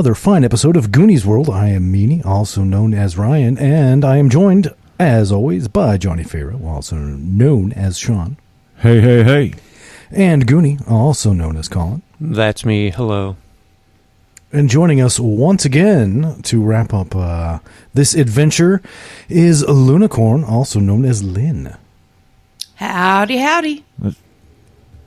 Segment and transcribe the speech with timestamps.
[0.00, 1.50] another fine episode of Goonies World.
[1.50, 6.22] I am Meanie, also known as Ryan, and I am joined, as always, by Johnny
[6.24, 8.38] Farrow, also known as Sean,
[8.78, 9.52] Hey, hey, hey.
[10.10, 12.00] and Goonie, also known as Colin.
[12.18, 12.88] That's me.
[12.88, 13.36] Hello.
[14.50, 17.58] And joining us once again to wrap up uh,
[17.92, 18.80] this adventure
[19.28, 21.76] is Lunicorn, also known as Lynn.
[22.76, 23.84] Howdy, howdy.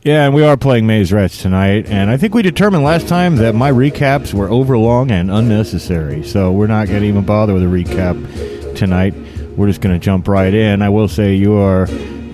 [0.03, 3.37] Yeah, and we are playing Maze Rats tonight, and I think we determined last time
[3.37, 7.63] that my recaps were overlong and unnecessary, so we're not going to even bother with
[7.63, 9.13] a recap tonight.
[9.55, 10.81] We're just going to jump right in.
[10.81, 11.87] I will say you are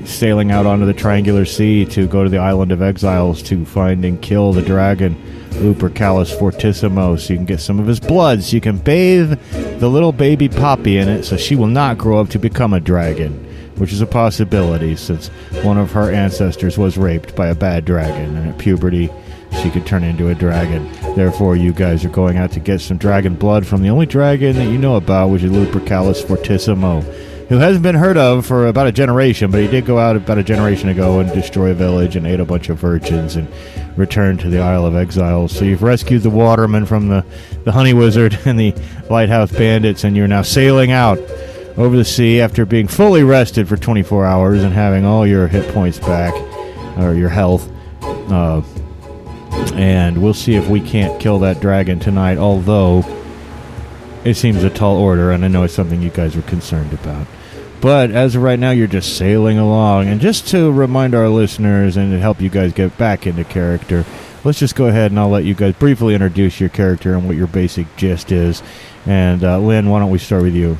[0.03, 4.03] sailing out onto the Triangular Sea to go to the Island of Exiles to find
[4.03, 5.15] and kill the dragon
[5.51, 9.39] Lupercalis fortissimo so you can get some of his blood so you can bathe
[9.79, 12.79] the little baby Poppy in it so she will not grow up to become a
[12.79, 13.45] dragon
[13.79, 15.29] which is a possibility since
[15.63, 19.09] one of her ancestors was raped by a bad dragon, and at puberty,
[19.61, 20.91] she could turn into a dragon.
[21.15, 24.55] Therefore, you guys are going out to get some dragon blood from the only dragon
[24.57, 27.01] that you know about, which is Lupercalis fortissimo,
[27.49, 30.37] who hasn't been heard of for about a generation, but he did go out about
[30.37, 33.47] a generation ago and destroy a village and ate a bunch of virgins and
[33.97, 35.51] returned to the Isle of Exiles.
[35.51, 37.25] So you've rescued the waterman from the,
[37.63, 38.75] the honey wizard and the
[39.09, 41.17] lighthouse bandits, and you're now sailing out
[41.77, 45.73] over the sea after being fully rested for 24 hours and having all your hit
[45.73, 46.33] points back
[46.97, 47.69] or your health.
[48.01, 48.61] Uh,
[49.73, 53.03] and we'll see if we can't kill that dragon tonight, although
[54.23, 57.27] it seems a tall order, and I know it's something you guys are concerned about.
[57.81, 60.09] But as of right now, you're just sailing along.
[60.09, 64.03] And just to remind our listeners and to help you guys get back into character,
[64.43, 67.37] let's just go ahead and I'll let you guys briefly introduce your character and what
[67.37, 68.61] your basic gist is.
[69.05, 70.77] And uh, Lynn, why don't we start with you?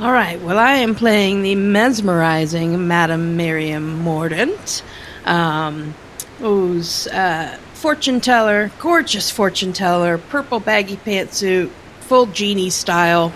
[0.00, 4.82] All right, well, I am playing the mesmerizing Madame Miriam Mordaunt,
[5.26, 5.92] um,
[6.38, 11.70] who's uh, fortune teller, gorgeous fortune teller, purple baggy pantsuit,
[12.00, 13.32] full genie style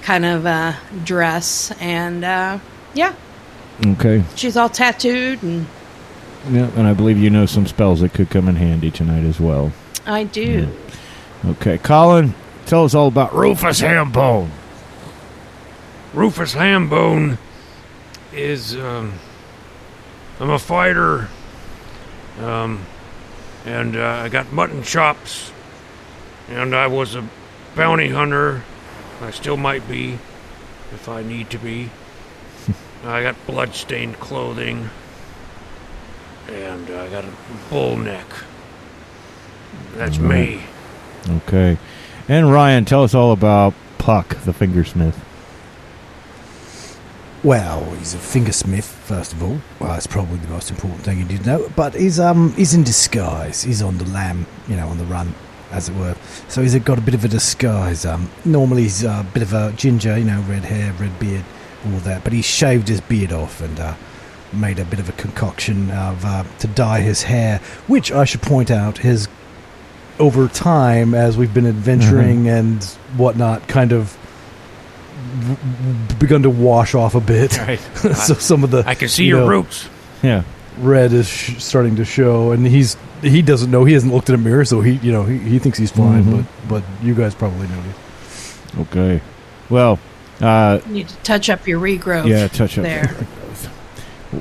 [0.00, 0.72] kind of uh,
[1.04, 2.58] dress, and uh,
[2.94, 3.14] yeah,
[3.86, 4.24] Okay.
[4.34, 5.66] she's all tattooed, and
[6.50, 9.38] Yeah, and I believe you know some spells that could come in handy tonight as
[9.38, 9.72] well.
[10.06, 10.68] I do.
[11.44, 12.32] Okay, Colin,
[12.64, 14.48] tell us all about Rufus Hambone.
[16.14, 17.36] Rufus Hambone
[18.32, 19.12] is um,
[20.40, 21.28] I'm a fighter,
[22.40, 22.86] um,
[23.66, 25.52] and uh, I got mutton chops,
[26.48, 27.28] and I was a
[27.76, 28.62] bounty hunter.
[29.20, 30.18] I still might be,
[30.92, 31.90] if I need to be.
[33.04, 34.88] I got blood-stained clothing,
[36.48, 37.32] and I got a
[37.68, 38.26] bull neck.
[39.94, 40.62] That's me.
[41.28, 41.76] Okay,
[42.28, 45.16] and Ryan, tell us all about Puck, the fingersmith.
[47.44, 49.60] Well, he's a fingersmith, first of all.
[49.78, 51.72] Well, that's probably the most important thing you need to know.
[51.76, 53.62] But he's um he's in disguise.
[53.62, 55.34] He's on the lam, you know, on the run,
[55.70, 56.16] as it were.
[56.48, 58.04] So he's got a bit of a disguise.
[58.04, 61.44] Um, normally he's a bit of a ginger, you know, red hair, red beard,
[61.86, 62.24] all that.
[62.24, 63.94] But he shaved his beard off and uh,
[64.52, 68.42] made a bit of a concoction of uh, to dye his hair, which I should
[68.42, 69.28] point out has
[70.18, 72.82] over time as we've been adventuring and
[73.16, 74.17] whatnot, kind of
[76.18, 77.58] begun to wash off a bit.
[77.58, 77.78] Right.
[78.16, 79.88] so some of the I can see you your know, roots.
[80.22, 80.42] Yeah,
[80.78, 84.34] red is sh- starting to show, and he's he doesn't know he hasn't looked in
[84.34, 86.44] a mirror, so he you know he, he thinks he's fine, Mhm.
[86.68, 87.82] but but you guys probably know.
[88.82, 89.20] okay.
[89.70, 89.98] Well,
[90.40, 92.26] uh, You need to touch up your regrowth.
[92.26, 92.84] yeah, touch up.
[92.84, 93.16] there.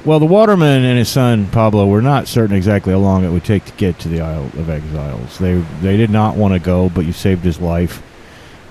[0.04, 3.46] Well, the waterman and his son Pablo were not certain exactly how long it would
[3.46, 5.38] take to get to the Isle of Exiles.
[5.38, 8.02] They they did not want to go, but you saved his life,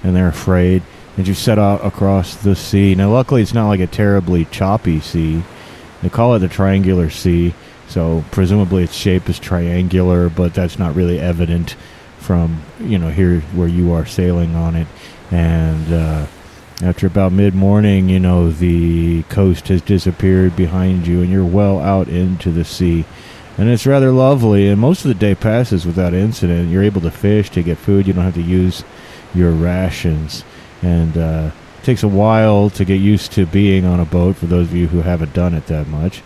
[0.04, 0.82] and they're afraid.
[1.16, 2.94] And you set out across the sea.
[2.94, 5.42] Now, luckily, it's not like a terribly choppy sea.
[6.02, 7.54] They call it the Triangular Sea,
[7.88, 11.76] so presumably its shape is triangular, but that's not really evident
[12.18, 14.86] from you know here where you are sailing on it.
[15.30, 16.26] And uh,
[16.82, 21.80] after about mid morning, you know, the coast has disappeared behind you and you're well
[21.80, 23.04] out into the sea.
[23.58, 26.70] And it's rather lovely, and most of the day passes without incident.
[26.70, 28.84] You're able to fish to get food, you don't have to use
[29.34, 30.44] your rations.
[30.82, 31.50] And uh,
[31.86, 34.88] takes a while to get used to being on a boat for those of you
[34.88, 36.20] who haven't done it that much,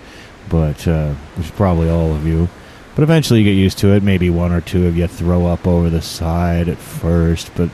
[0.49, 2.49] but uh, which is probably all of you.
[2.95, 4.03] But eventually you get used to it.
[4.03, 7.69] Maybe one or two of you throw up over the side at first, but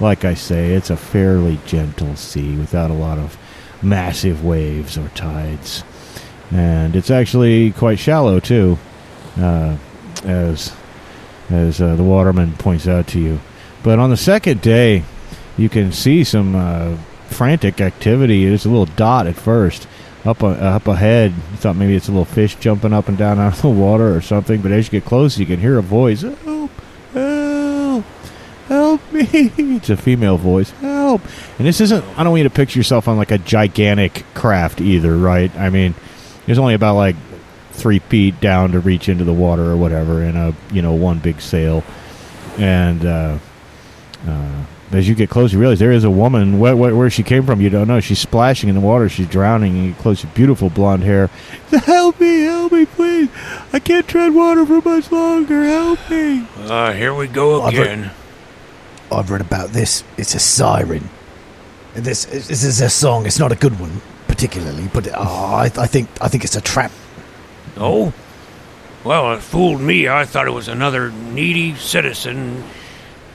[0.00, 3.38] like I say, it's a fairly gentle sea without a lot of
[3.82, 5.82] massive waves or tides.
[6.50, 8.78] And it's actually quite shallow too,
[9.38, 9.76] uh,
[10.24, 10.74] as
[11.48, 13.40] as uh, the waterman points out to you.
[13.82, 15.04] But on the second day,
[15.56, 16.96] you can see some uh,
[17.28, 18.44] frantic activity.
[18.44, 19.86] It's a little dot at first.
[20.24, 23.38] Up, uh, up ahead, you thought maybe it's a little fish jumping up and down
[23.38, 24.60] out of the water or something.
[24.60, 26.20] But as you get close, you can hear a voice.
[26.20, 26.70] Help!
[27.14, 28.04] Help!
[28.68, 29.50] Help me!
[29.76, 30.70] It's a female voice.
[30.72, 31.22] Help!
[31.58, 32.04] And this isn't.
[32.18, 35.54] I don't want you to picture yourself on like a gigantic craft either, right?
[35.56, 35.94] I mean,
[36.44, 37.16] there's only about like
[37.72, 41.18] three feet down to reach into the water or whatever, in a you know one
[41.18, 41.82] big sail.
[42.58, 43.38] And uh,
[44.26, 46.58] uh, as you get close, you realize there is a woman.
[46.58, 48.00] Where, where, where she came from, you don't know.
[48.00, 49.08] She's splashing in the water.
[49.08, 49.74] She's drowning.
[49.76, 51.28] And you get close, beautiful blonde hair.
[51.70, 52.42] Help me!
[52.42, 53.28] Help me, please!
[53.72, 55.64] I can't tread water for much longer.
[55.64, 56.46] Help me!
[56.58, 58.10] Uh, here we go I've read- again.
[59.12, 60.04] I've read about this.
[60.16, 61.08] It's a siren.
[61.94, 63.26] This, this is a song.
[63.26, 65.20] It's not a good one, particularly, but oh,
[65.54, 66.92] I, I think I think it's a trap.
[67.76, 68.12] Oh?
[69.02, 70.08] Well, it fooled me.
[70.08, 72.62] I thought it was another needy citizen.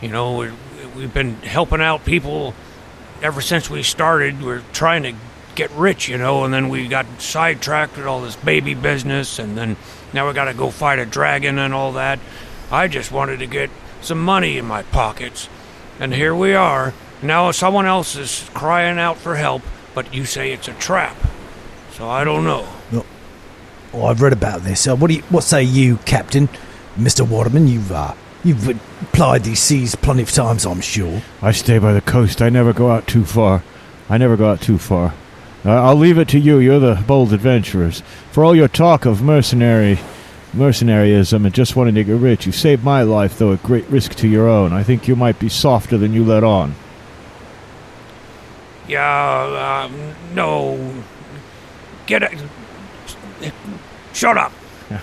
[0.02, 0.52] You know, we-
[0.96, 2.54] we've been helping out people
[3.22, 4.42] ever since we started.
[4.42, 5.14] We're trying to
[5.56, 9.58] get rich, you know, and then we got sidetracked with all this baby business, and
[9.58, 9.78] then
[10.14, 12.20] now we got to go fight a dragon and all that.
[12.72, 13.70] I just wanted to get
[14.02, 15.48] some money in my pockets.
[16.00, 16.94] And here we are.
[17.22, 19.62] Now someone else is crying out for help,
[19.94, 21.16] but you say it's a trap.
[21.94, 22.68] So I don't know.
[23.94, 24.86] Oh, I've read about this.
[24.88, 26.50] Uh, what do you, what say you, Captain,
[26.98, 27.70] Mister Waterman?
[27.70, 28.14] You've uh,
[28.46, 28.80] you've
[29.12, 31.22] plied these seas plenty of times, I'm sure.
[31.42, 32.42] I stay by the coast.
[32.42, 33.64] I never go out too far.
[34.08, 35.14] I never go out too far.
[35.66, 36.60] Uh, I'll leave it to you.
[36.60, 38.02] You're the bold adventurers.
[38.32, 40.00] For all your talk of mercenary,
[40.54, 44.14] mercenaryism and just wanting to get rich, you saved my life, though at great risk
[44.16, 44.74] to your own.
[44.74, 46.76] I think you might be softer than you let on.
[48.88, 51.04] Yeah, um, no.
[52.06, 52.40] Get it.
[54.14, 54.54] Shut up.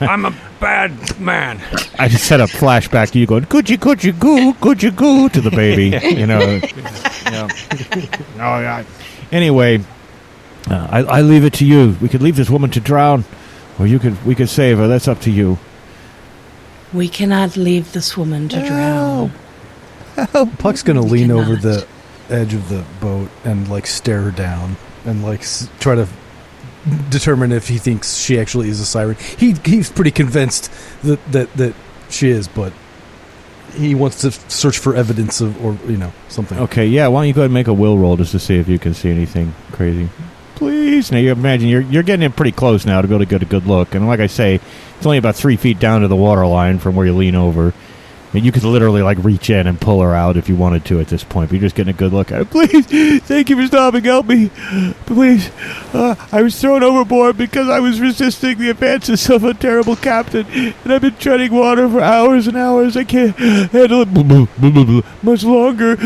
[0.00, 1.60] I'm a bad man.
[1.98, 5.40] I just set a flashback to you going, "Could you, could goo, could goo?" to
[5.40, 6.60] the baby, you know.
[7.30, 7.48] yeah.
[8.36, 8.84] Oh yeah.
[9.32, 9.80] Anyway,
[10.70, 11.96] uh, I, I leave it to you.
[12.00, 13.24] We could leave this woman to drown,
[13.78, 14.86] or you could we could save her.
[14.88, 15.58] That's up to you.
[16.92, 19.32] We cannot leave this woman to drown.
[20.58, 21.40] Puck's gonna lean cannot.
[21.42, 21.86] over the
[22.28, 26.06] edge of the boat and like stare her down and like s- try to
[27.10, 29.16] determine if he thinks she actually is a siren.
[29.16, 30.70] He he's pretty convinced
[31.02, 31.74] that that that
[32.10, 32.72] she is, but
[33.74, 36.58] he wants to search for evidence of or you know something.
[36.58, 37.08] Okay, yeah.
[37.08, 38.78] Why don't you go ahead and make a will roll just to see if you
[38.78, 40.08] can see anything crazy?
[40.54, 41.10] Please.
[41.10, 43.42] Now you imagine you're you're getting in pretty close now to be able to get
[43.42, 43.94] a good look.
[43.94, 44.60] And like I say,
[44.96, 47.72] it's only about three feet down to the water line from where you lean over.
[48.32, 51.08] You could literally like reach in and pull her out if you wanted to at
[51.08, 51.50] this point.
[51.50, 52.44] But you're just getting a good look at her.
[52.66, 52.86] Please,
[53.22, 54.04] thank you for stopping.
[54.04, 54.50] Help me,
[55.06, 55.50] please.
[55.92, 60.46] Uh, I was thrown overboard because I was resisting the advances of a terrible captain,
[60.46, 62.96] and I've been treading water for hours and hours.
[62.96, 65.96] I can't handle it much longer.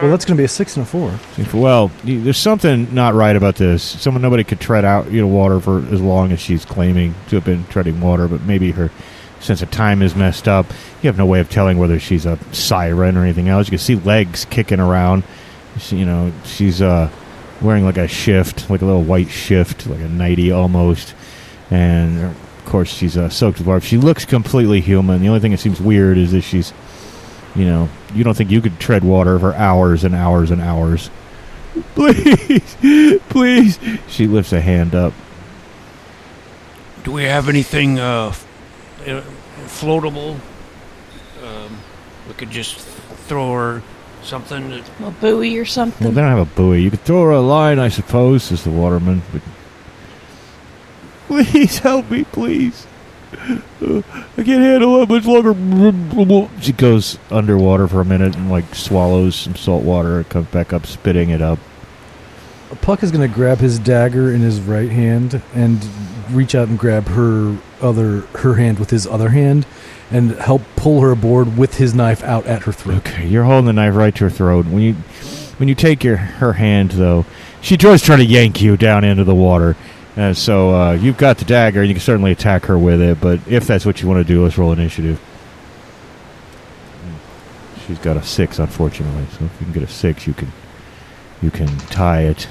[0.00, 1.18] Well, that's gonna be a six and a four.
[1.54, 3.82] Well, there's something not right about this.
[3.82, 7.36] Someone nobody could tread out you know water for as long as she's claiming to
[7.36, 8.90] have been treading water, but maybe her
[9.42, 10.66] sense of time is messed up.
[11.02, 13.66] You have no way of telling whether she's a siren or anything else.
[13.66, 15.24] You can see legs kicking around.
[15.78, 17.10] She, you know, she's uh,
[17.60, 21.14] wearing like a shift, like a little white shift, like a nightie almost,
[21.70, 23.80] and of course she's uh, soaked with water.
[23.80, 25.20] She looks completely human.
[25.20, 26.72] The only thing that seems weird is that she's,
[27.54, 31.10] you know, you don't think you could tread water for hours and hours and hours.
[31.94, 32.76] Please,
[33.30, 33.78] please.
[34.06, 35.14] She lifts a hand up.
[37.02, 38.34] Do we have anything uh,
[39.66, 40.38] floatable?
[41.44, 41.78] Um,
[42.28, 42.78] we could just
[43.26, 43.82] throw her
[44.22, 44.70] something.
[44.70, 46.04] That, A buoy or something.
[46.04, 46.14] Well, something.
[46.14, 46.82] they don't have a buoy.
[46.82, 49.22] You could throw her a line, I suppose, says the waterman.
[49.32, 49.42] But
[51.26, 52.86] please help me, please.
[53.80, 54.02] Uh,
[54.36, 56.48] I can't handle it much longer.
[56.60, 60.72] She goes underwater for a minute and like swallows some salt water and comes back
[60.72, 61.58] up, spitting it up.
[62.80, 65.86] Puck is gonna grab his dagger in his right hand and
[66.30, 69.66] reach out and grab her other her hand with his other hand
[70.10, 72.98] and help pull her aboard with his knife out at her throat.
[72.98, 74.66] Okay, you're holding the knife right to her throat.
[74.66, 74.94] When you
[75.58, 77.24] when you take your her hand though,
[77.60, 79.76] she does try to yank you down into the water.
[80.16, 83.20] Uh, so uh, you've got the dagger, and you can certainly attack her with it.
[83.20, 85.20] But if that's what you want to do, let's roll initiative.
[87.86, 89.24] She's got a six, unfortunately.
[89.38, 90.52] So if you can get a six, you can
[91.40, 92.46] you can tie it.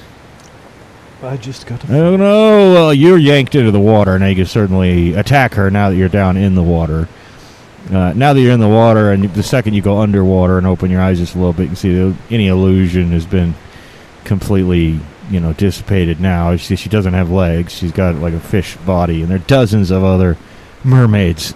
[1.23, 2.73] I just got Oh no!
[2.73, 4.17] Well, you're yanked into the water.
[4.17, 5.69] Now you can certainly attack her.
[5.69, 7.07] Now that you're down in the water.
[7.91, 10.89] Uh, now that you're in the water, and the second you go underwater and open
[10.89, 13.53] your eyes just a little bit, you can see that any illusion has been
[14.23, 14.99] completely,
[15.29, 16.19] you know, dissipated.
[16.19, 19.41] Now she, she doesn't have legs; she's got like a fish body, and there are
[19.41, 20.37] dozens of other
[20.83, 21.53] mermaids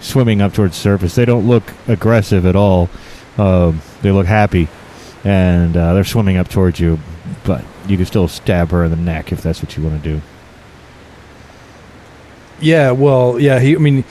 [0.00, 1.14] swimming up towards the surface.
[1.14, 2.90] They don't look aggressive at all.
[3.38, 4.68] Um, they look happy,
[5.24, 6.98] and uh, they're swimming up towards you.
[7.44, 10.08] But you can still stab her in the neck if that's what you want to
[10.14, 10.22] do.
[12.60, 13.58] Yeah, well, yeah.
[13.58, 14.04] He, I mean,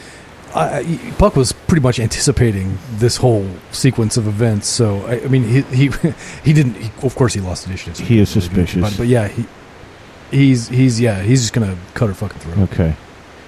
[0.54, 4.68] I, Puck was pretty much anticipating this whole sequence of events.
[4.68, 5.88] So, I, I mean, he he
[6.44, 6.76] he didn't.
[6.76, 8.08] He, of course, he lost initiative.
[8.08, 8.98] He is couldn't really do anything suspicious.
[8.98, 9.46] But, but yeah, he
[10.32, 12.58] he's he's yeah he's just gonna cut her fucking throat.
[12.72, 12.96] Okay.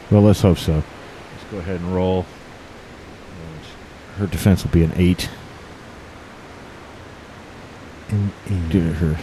[0.10, 0.74] Well, let's hope so.
[0.74, 2.25] Let's go ahead and roll.
[4.17, 5.29] Her defense will be an eight.
[8.69, 9.17] Due it her,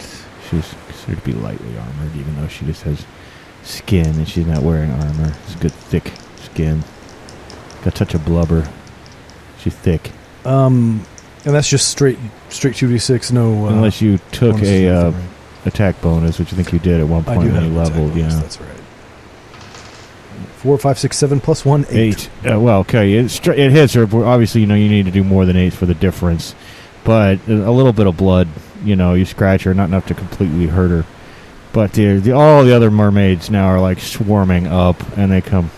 [0.61, 3.05] she's considered to be lightly armored, even though she just has
[3.63, 5.33] skin and she's not wearing armor.
[5.45, 6.83] It's good, thick skin.
[7.83, 8.67] Got a touch of blubber.
[9.59, 10.11] She's thick.
[10.45, 11.05] Um,
[11.45, 12.17] and that's just straight
[12.49, 13.31] straight two d six.
[13.31, 15.29] No, uh, Unless you took a uh, something,
[15.65, 17.31] attack bonus, which I think you did at one right?
[17.31, 18.11] I point do when have you leveled.
[18.13, 18.39] bonus, Yeah.
[18.41, 18.69] That's right.
[20.57, 22.29] Four, five, six, seven plus one, eight.
[22.43, 22.51] Eight.
[22.53, 24.03] Uh, well, okay, it, str- it hits her.
[24.03, 26.55] Obviously, you know you need to do more than eight for the difference.
[27.03, 28.47] But a little bit of blood,
[28.85, 31.05] you know, you scratch her, not enough to completely hurt her.
[31.73, 35.71] But the, the all the other mermaids now are like swarming up, and they come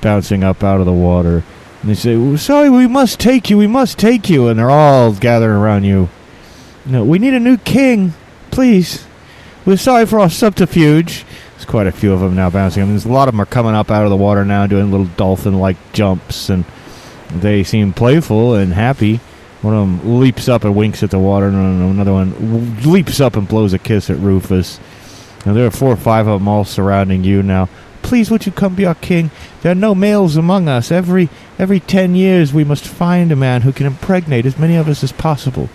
[0.00, 1.42] bouncing up out of the water,
[1.80, 3.58] and they say, "Oh, "Sorry, we must take you.
[3.58, 6.08] We must take you." And they're all gathering around you.
[6.86, 8.14] No, we need a new king,
[8.50, 9.04] please.
[9.66, 11.24] We're sorry for our subterfuge.
[11.56, 12.82] There's quite a few of them now bouncing.
[12.82, 14.66] I mean, there's a lot of them are coming up out of the water now,
[14.66, 16.64] doing little dolphin-like jumps, and
[17.34, 19.20] they seem playful and happy.
[19.62, 23.36] One of them leaps up and winks at the water, and another one leaps up
[23.36, 24.80] and blows a kiss at Rufus.
[25.44, 27.68] And there are four or five of them all surrounding you now.
[28.02, 29.30] Please, would you come be our king?
[29.60, 30.90] There are no males among us.
[30.90, 34.88] Every every ten years, we must find a man who can impregnate as many of
[34.88, 35.68] us as possible.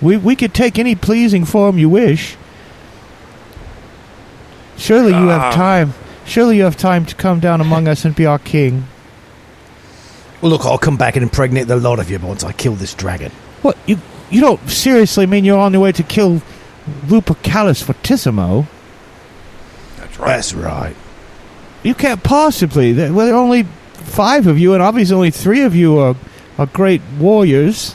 [0.00, 2.36] We we could take any pleasing form you wish.
[4.76, 5.50] Surely you have Ah.
[5.52, 5.94] time.
[6.24, 8.84] Surely you have time to come down among us and be our king.
[10.42, 12.94] Well, look, I'll come back and impregnate the lot of you once I kill this
[12.94, 13.30] dragon.
[13.62, 16.42] What you you don't seriously mean you're on your way to kill
[17.06, 18.66] Lupercalis Fortissimo?
[19.98, 20.26] That's right.
[20.26, 20.96] That's right.
[21.84, 22.92] You can't possibly.
[22.92, 23.62] There, well, there are only
[23.94, 26.16] five of you, and obviously only three of you are
[26.58, 27.94] are great warriors.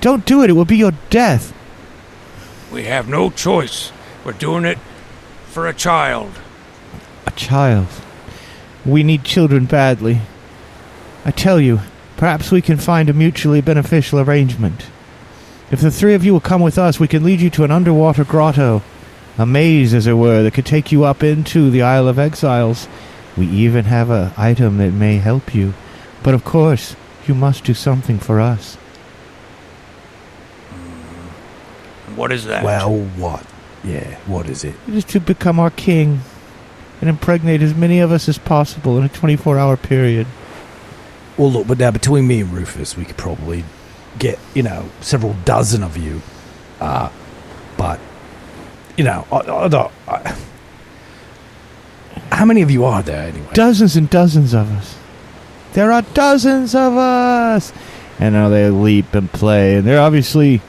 [0.00, 0.50] Don't do it.
[0.50, 1.52] It will be your death.
[2.72, 3.92] We have no choice.
[4.24, 4.78] We're doing it
[5.46, 6.32] for a child.
[7.24, 7.86] A child.
[8.84, 10.22] We need children badly.
[11.26, 11.80] I tell you,
[12.16, 14.86] perhaps we can find a mutually beneficial arrangement.
[15.72, 17.72] If the three of you will come with us, we can lead you to an
[17.72, 18.84] underwater grotto.
[19.36, 22.86] A maze, as it were, that could take you up into the Isle of Exiles.
[23.36, 25.74] We even have a item that may help you.
[26.22, 26.94] But of course,
[27.26, 28.76] you must do something for us.
[30.70, 32.14] Hmm.
[32.14, 32.62] What is that?
[32.62, 33.44] Well, what?
[33.82, 34.76] Yeah, what is it?
[34.86, 36.20] It is to become our king
[37.00, 40.28] and impregnate as many of us as possible in a 24 hour period.
[41.36, 43.64] Well, look, but now between me and Rufus, we could probably
[44.18, 46.22] get, you know, several dozen of you.
[46.80, 47.10] Uh,
[47.76, 48.00] but,
[48.96, 49.92] you know, I, I don't.
[50.08, 50.36] I,
[52.32, 53.48] how many of you are there anyway?
[53.52, 54.96] Dozens and dozens of us.
[55.74, 57.72] There are dozens of us.
[58.18, 60.62] And now they leap and play, and they're obviously,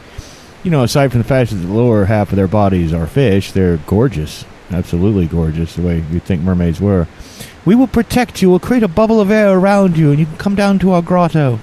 [0.63, 3.53] you know, aside from the fact that the lower half of their bodies are fish,
[3.53, 7.07] they're gorgeous, absolutely gorgeous, the way you'd think mermaids were.
[7.67, 8.50] We will protect you.
[8.50, 11.01] We'll create a bubble of air around you, and you can come down to our
[11.01, 11.59] grotto.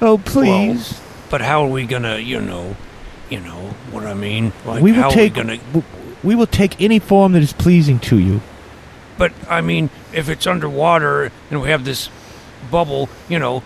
[0.00, 1.00] Oh, please.
[1.30, 2.74] But how are we gonna, you know,
[3.30, 4.52] you know what I mean?
[4.66, 5.38] Like, we will how take.
[5.38, 5.56] are we gonna?
[5.58, 5.84] w-
[6.24, 8.40] we will take any form that is pleasing to you.
[9.16, 12.10] But I mean, if it's underwater and we have this
[12.68, 13.62] bubble, you know,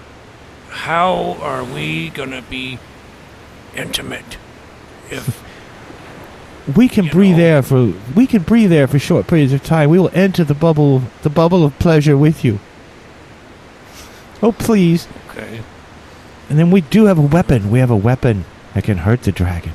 [0.69, 2.79] how are we gonna be
[3.75, 4.37] intimate?
[5.11, 5.43] If
[6.75, 7.45] We can You breathe know.
[7.45, 9.89] air for we can breathe air for short periods of time.
[9.91, 12.59] We will enter the bubble the bubble of pleasure with you.
[14.43, 15.07] Oh please.
[15.31, 15.61] okay,
[16.51, 17.71] And then we do have a weapon.
[17.71, 18.45] We have a weapon
[18.75, 19.73] that can hurt the dragon.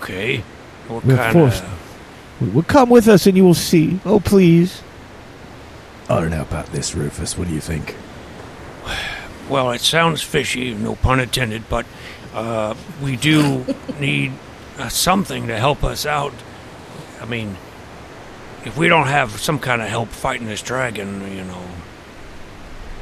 [0.00, 0.38] okay,
[0.88, 1.62] what We're kind forced.
[1.62, 2.54] of?
[2.54, 4.00] Well, come with us and you will see.
[4.04, 4.82] Oh please.
[6.08, 7.36] I don't know about this, Rufus.
[7.38, 7.96] What do you think?
[9.48, 11.86] Well, it sounds fishy, no pun intended, but
[12.36, 13.64] uh, we do
[14.00, 14.32] need
[14.78, 16.34] uh, something to help us out.
[17.20, 17.56] I mean,
[18.64, 21.62] if we don't have some kind of help fighting this dragon, you know,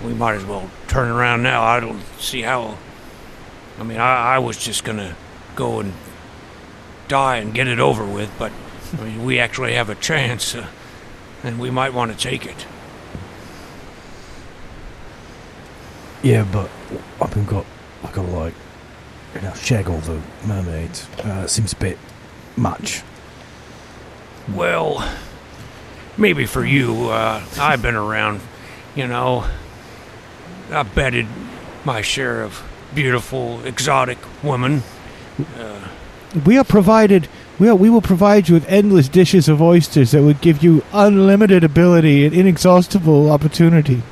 [0.03, 1.63] we might as well turn around now.
[1.63, 2.79] I don't see how
[3.79, 5.17] I mean, I, I was just gonna
[5.57, 5.93] go and
[7.09, 8.53] die and get it over with, but
[8.93, 10.67] I mean, we actually have a chance, uh,
[11.43, 12.67] and we might want to take it.
[16.23, 16.71] Yeah, but
[17.21, 17.67] I've been got,
[18.03, 18.55] I got like,
[19.35, 21.09] you know, shag all the mermaids.
[21.21, 21.99] Uh, seems a bit
[22.57, 23.03] much.
[24.53, 25.09] Well,
[26.17, 28.41] maybe for you, uh, I've been around,
[28.95, 29.49] you know.
[30.71, 31.27] I've bedded
[31.85, 32.63] my share of
[32.95, 34.83] beautiful, exotic women.
[35.59, 35.89] Uh,
[36.45, 37.29] We are provided.
[37.59, 40.83] We, are, we will provide you with endless dishes of oysters that would give you
[40.93, 44.03] unlimited ability and inexhaustible opportunity.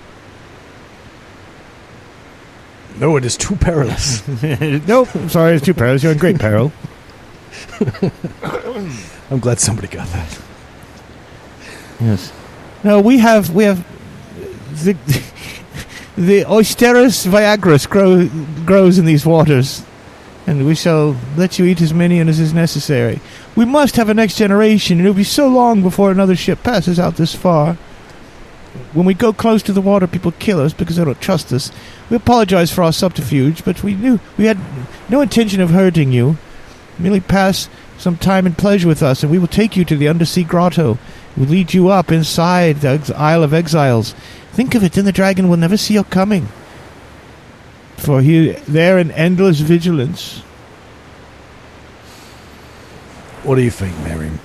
[3.03, 4.27] No, it is too perilous.
[4.87, 6.05] nope, I'm sorry, it's too perilous.
[6.05, 6.71] You're in great peril.
[9.29, 10.41] I'm glad somebody got that.
[12.01, 12.33] Yes.
[12.85, 13.85] No, we have we have
[14.85, 14.93] the
[16.17, 18.29] the Oysterus viagris grow,
[18.65, 19.85] grows in these waters,
[20.47, 23.19] and we shall let you eat as many as is necessary.
[23.57, 27.01] We must have a next generation, and it'll be so long before another ship passes
[27.01, 27.77] out this far.
[28.93, 31.71] When we go close to the water, people kill us because they don't trust us.
[32.11, 34.59] We apologize for our subterfuge, but we knew we had
[35.09, 36.37] no intention of hurting you.
[36.99, 40.09] Merely pass some time and pleasure with us, and we will take you to the
[40.09, 40.99] undersea grotto
[41.37, 44.15] We will lead you up inside the ex- Isle of Exiles.
[44.53, 46.49] Think of it, then the dragon will never see your coming.
[47.97, 50.41] For he there in endless vigilance.
[53.45, 54.41] What do you think, Miriam?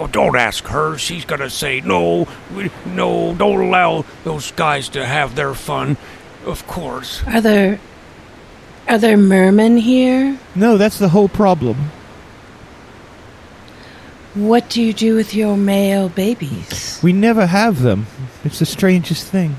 [0.00, 0.98] Oh, don't ask her.
[0.98, 2.28] She's gonna say no.
[2.54, 5.96] We, no, don't allow those guys to have their fun.
[6.44, 7.22] Of course.
[7.26, 7.80] Are there
[8.88, 10.38] are there mermen here?
[10.54, 11.90] No, that's the whole problem.
[14.34, 17.00] What do you do with your male babies?
[17.02, 18.06] We never have them.
[18.44, 19.56] It's the strangest thing.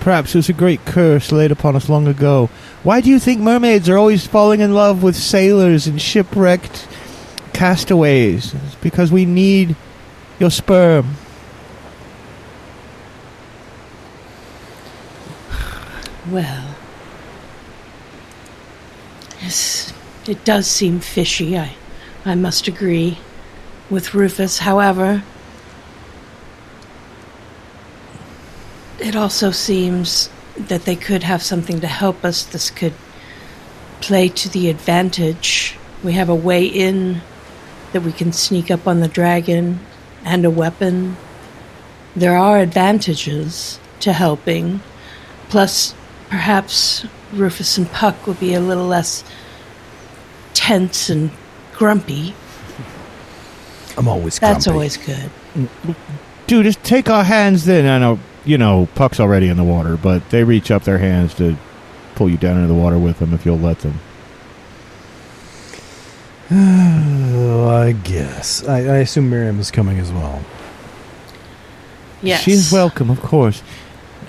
[0.00, 2.48] Perhaps it was a great curse laid upon us long ago.
[2.82, 6.88] Why do you think mermaids are always falling in love with sailors and shipwrecked
[7.60, 8.54] castaways?
[8.54, 9.76] It's because we need
[10.38, 11.14] your sperm.
[16.30, 16.74] Well,
[19.42, 19.92] yes,
[20.26, 21.58] it does seem fishy.
[21.58, 21.74] I,
[22.24, 23.18] I must agree
[23.90, 24.60] with Rufus.
[24.60, 25.22] However,
[28.98, 32.42] it also seems that they could have something to help us.
[32.42, 32.94] This could
[34.00, 35.76] play to the advantage.
[36.02, 37.20] We have a way in
[37.92, 39.80] that we can sneak up on the dragon
[40.24, 41.16] and a weapon.
[42.14, 44.80] There are advantages to helping.
[45.48, 45.94] Plus,
[46.28, 49.24] perhaps Rufus and Puck will be a little less
[50.54, 51.30] tense and
[51.72, 52.34] grumpy.
[53.96, 54.74] I'm always That's grumpy.
[54.74, 55.30] always good.
[56.46, 57.86] Dude, just take our hands then.
[57.86, 61.34] I know, you know, Puck's already in the water, but they reach up their hands
[61.34, 61.56] to
[62.14, 64.00] pull you down into the water with them if you'll let them.
[66.50, 68.66] Oh, I guess.
[68.66, 70.42] I, I assume Miriam is coming as well.
[72.22, 72.42] Yes.
[72.42, 73.62] She's welcome, of course.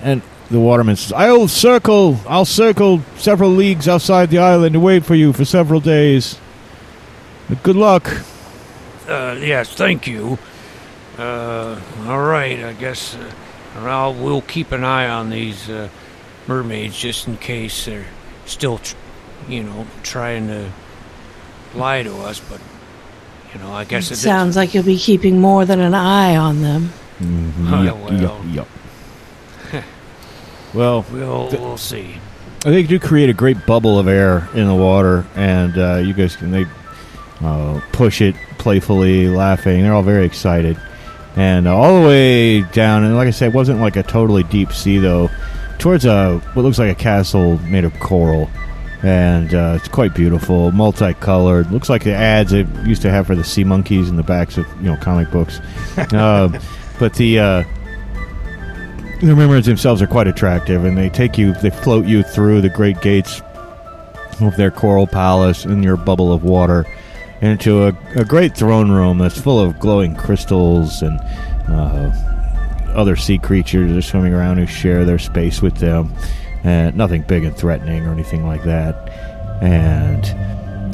[0.00, 5.04] And the waterman says, I'll circle, I'll circle several leagues outside the island to wait
[5.04, 6.38] for you for several days.
[7.48, 8.08] But good luck.
[9.06, 10.38] Uh, yes, thank you.
[11.18, 13.30] Uh, all right, I guess uh,
[13.76, 15.88] I'll, we'll keep an eye on these uh,
[16.46, 18.06] mermaids just in case they're
[18.46, 18.96] still, tr-
[19.48, 20.70] you know, trying to
[21.74, 22.40] lie to us.
[22.40, 22.60] But
[23.54, 26.36] you know, I guess It it sounds like you'll be keeping more than an eye
[26.36, 26.90] on them.
[27.22, 28.12] Oh, Yup, well.
[28.14, 28.68] yup, yup.
[30.74, 32.16] well, We'll Th- we'll see.
[32.64, 36.36] they do create a great bubble of air in the water, and uh, you guys
[36.36, 36.66] can they
[37.40, 39.82] uh, push it playfully, laughing.
[39.82, 40.78] They're all very excited,
[41.36, 43.04] and uh, all the way down.
[43.04, 45.28] And like I said, it wasn't like a totally deep sea though.
[45.78, 48.48] Towards a what looks like a castle made of coral,
[49.02, 51.70] and uh, it's quite beautiful, multicolored.
[51.70, 54.56] Looks like the ads they used to have for the sea monkeys in the backs
[54.56, 55.60] of you know comic books.
[55.96, 56.48] uh,
[56.98, 57.64] but the uh,
[59.20, 62.68] the mermaids themselves are quite attractive, and they take you, they float you through the
[62.68, 63.40] great gates
[64.40, 66.86] of their coral palace in your bubble of water
[67.40, 71.20] into a, a great throne room that's full of glowing crystals and
[71.68, 72.10] uh,
[72.94, 76.12] other sea creatures are swimming around who share their space with them.
[76.64, 79.08] And nothing big and threatening or anything like that.
[79.62, 80.24] And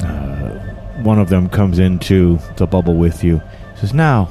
[0.02, 3.42] uh, one of them comes into the bubble with you.
[3.76, 4.28] Says, "Now,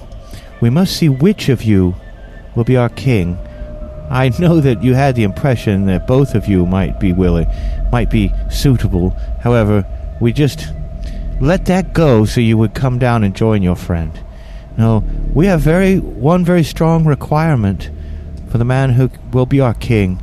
[0.62, 1.96] we must see which of you
[2.56, 3.38] will be our king."
[4.10, 7.48] I know that you had the impression that both of you might be willing,
[7.92, 9.10] might be suitable.
[9.42, 9.86] However,
[10.22, 10.68] we just
[11.42, 14.18] let that go so you would come down and join your friend.
[14.78, 17.90] No, we have very one very strong requirement
[18.50, 20.22] for the man who will be our king,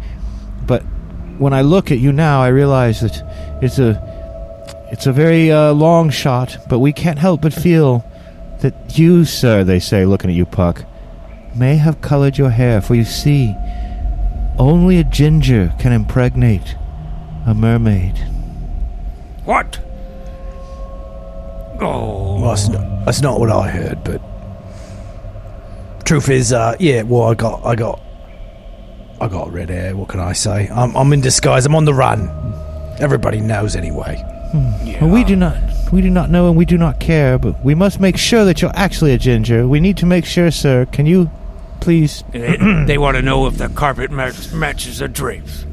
[1.39, 3.23] when I look at you now, I realize that
[3.63, 4.01] it's a
[4.91, 8.05] it's a very uh, long shot, but we can't help but feel
[8.61, 10.85] that you, sir, they say, looking at you, Puck,
[11.55, 12.81] may have colored your hair.
[12.81, 13.55] For you see,
[14.59, 16.77] only a ginger can impregnate
[17.47, 18.19] a mermaid.
[19.45, 19.81] What?
[21.81, 22.41] Oh.
[22.41, 24.23] Well, that's not, that's not what I heard, but
[26.05, 27.03] truth is, uh, yeah.
[27.03, 28.01] Well, I got, I got,
[29.25, 29.97] I got red hair.
[29.97, 30.69] What can I say?
[30.69, 31.65] I'm, I'm in disguise.
[31.65, 32.29] I'm on the run.
[33.01, 34.23] Everybody knows anyway.
[34.53, 35.01] Hmm.
[35.01, 35.57] Well, we do not
[35.93, 38.61] we do not know and we do not care, but we must make sure that
[38.61, 39.67] you're actually a ginger.
[39.67, 40.85] We need to make sure, sir.
[40.93, 41.31] Can you
[41.81, 42.57] please They,
[42.87, 45.65] they want to know if the carpet match, matches the drapes.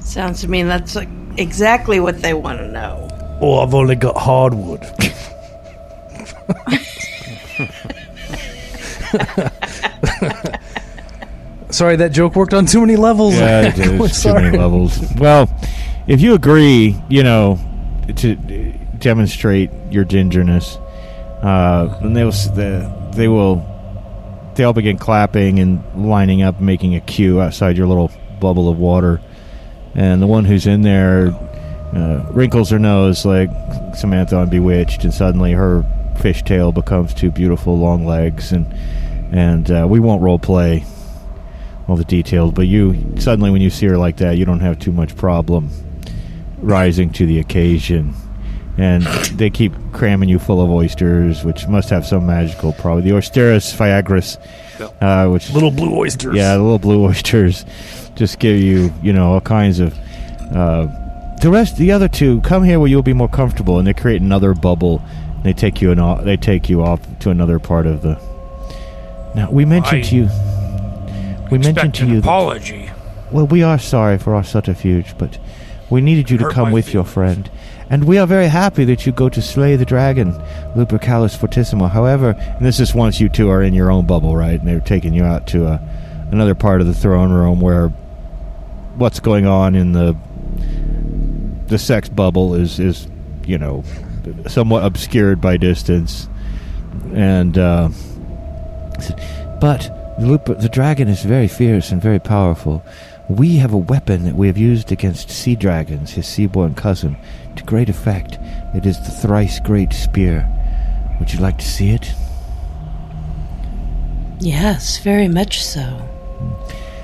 [0.00, 3.08] Sounds to me that's like exactly what they want to know.
[3.40, 4.84] Oh, I've only got hardwood.
[11.76, 13.34] Sorry, that joke worked on too many levels.
[13.34, 14.22] Yeah, it is.
[14.22, 14.98] Too many levels.
[15.18, 15.54] Well,
[16.06, 17.58] if you agree, you know,
[18.16, 18.34] to
[18.98, 20.80] demonstrate your gingerness,
[21.42, 23.10] uh, then they will.
[23.12, 23.74] they will.
[24.54, 28.10] They all begin clapping and lining up, making a queue outside your little
[28.40, 29.20] bubble of water.
[29.94, 31.26] And the one who's in there
[31.92, 33.50] uh, wrinkles her nose like
[33.94, 35.82] Samantha on Bewitched, and suddenly her
[36.14, 38.50] fishtail becomes two beautiful long legs.
[38.50, 38.66] And
[39.30, 40.86] and uh, we won't role play
[41.88, 44.78] all the details, but you suddenly when you see her like that, you don't have
[44.78, 45.70] too much problem
[46.58, 48.14] rising to the occasion.
[48.78, 53.02] And they keep cramming you full of oysters, which must have some magical probably.
[53.02, 54.36] The Oysterus viagris,
[55.00, 56.34] uh, which Little blue oysters.
[56.34, 57.64] yeah, the little blue oysters
[58.16, 59.96] just give you, you know, all kinds of.
[60.52, 60.86] Uh,
[61.40, 64.22] the rest, the other two, come here where you'll be more comfortable, and they create
[64.22, 65.02] another bubble.
[65.44, 68.14] They take you and they take you off to another part of the.
[69.34, 70.28] Now we mentioned I to you.
[71.50, 72.20] We mentioned to you.
[72.20, 72.90] That, apology.
[73.30, 75.38] well, we are sorry for our subterfuge, but
[75.90, 77.50] we needed you to come with your friend,
[77.88, 80.32] and we are very happy that you go to slay the dragon,
[80.74, 81.88] Lupercalis fortissimo.
[81.88, 84.58] However, and this is once you two are in your own bubble, right?
[84.58, 87.88] And they're taking you out to a, another part of the throne room where
[88.96, 90.16] what's going on in the
[91.68, 93.08] the sex bubble is is
[93.44, 93.84] you know
[94.48, 96.28] somewhat obscured by distance,
[97.12, 97.56] and.
[97.56, 97.90] Uh,
[99.60, 102.82] but the, Lup- the dragon is very fierce and very powerful.
[103.28, 107.16] We have a weapon that we have used against sea dragons, his seaborn cousin,
[107.56, 108.38] to great effect.
[108.74, 110.48] It is the thrice great spear.
[111.18, 112.14] Would you like to see it?
[114.38, 115.80] Yes, very much so.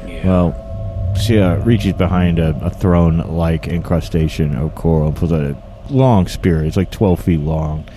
[0.07, 0.27] Yeah.
[0.27, 5.57] Well, she uh, reaches behind a, a throne-like encrustation of coral and pulls out a
[5.91, 6.63] long spear.
[6.65, 7.89] It's like 12 feet long.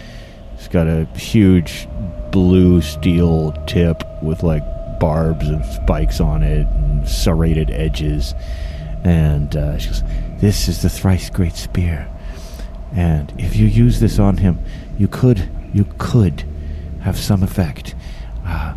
[0.56, 1.88] It's got a huge
[2.32, 4.64] blue steel tip with like
[5.00, 8.34] barbs and spikes on it and serrated edges.
[9.04, 10.04] And uh, she goes,
[10.40, 12.08] This is the thrice great spear.
[12.94, 14.60] And if you use this on him,
[14.98, 16.44] you could, you could
[17.02, 17.96] have some effect.
[18.46, 18.76] Uh,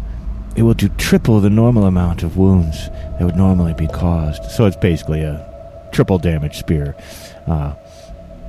[0.56, 4.50] it will do triple the normal amount of wounds that would normally be caused.
[4.50, 6.96] So it's basically a triple damage spear.
[7.46, 7.74] Uh,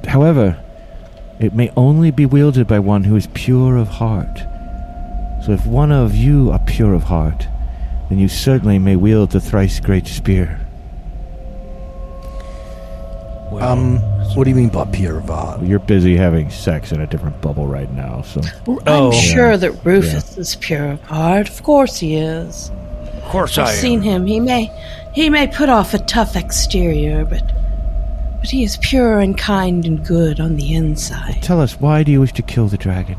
[0.08, 0.60] however,
[1.40, 4.40] it may only be wielded by one who is pure of heart.
[5.46, 7.48] So if one of you are pure of heart,
[8.10, 10.60] then you certainly may wield the thrice great spear.
[13.52, 13.98] Well, Um,
[14.36, 15.66] what do you mean by pure of?
[15.68, 19.08] You're busy having sex in a different bubble right now, so Oh.
[19.08, 19.58] I'm sure Yeah.
[19.58, 21.50] that Rufus is pure of heart.
[21.50, 22.72] Of course he is.
[23.18, 23.76] of course I I've am.
[23.76, 24.26] seen him.
[24.26, 24.72] He may
[25.12, 27.44] he may put off a tough exterior, but
[28.40, 31.40] but he is pure and kind and good on the inside.
[31.42, 33.18] tell us why do you wish to kill the dragon?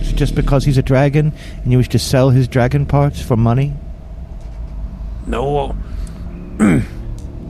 [0.00, 3.20] Is it just because he's a dragon and you wish to sell his dragon parts
[3.22, 3.74] for money?
[5.26, 5.76] No,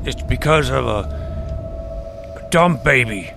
[0.05, 3.31] it's because of a, a dumb baby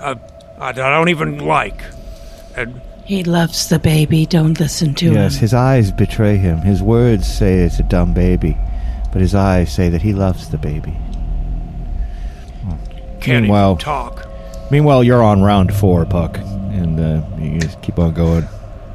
[0.00, 0.16] uh,
[0.60, 1.80] I, I don't even like.
[2.56, 4.26] And He loves the baby.
[4.26, 5.22] Don't listen to Yes, him.
[5.22, 6.58] Yes, his eyes betray him.
[6.58, 8.56] His words say it's a dumb baby,
[9.12, 10.96] but his eyes say that he loves the baby.
[13.20, 14.26] can't Meanwhile- even talk.
[14.70, 16.38] Meanwhile, you're on round four, Puck,
[16.72, 18.46] and uh, you just keep on going.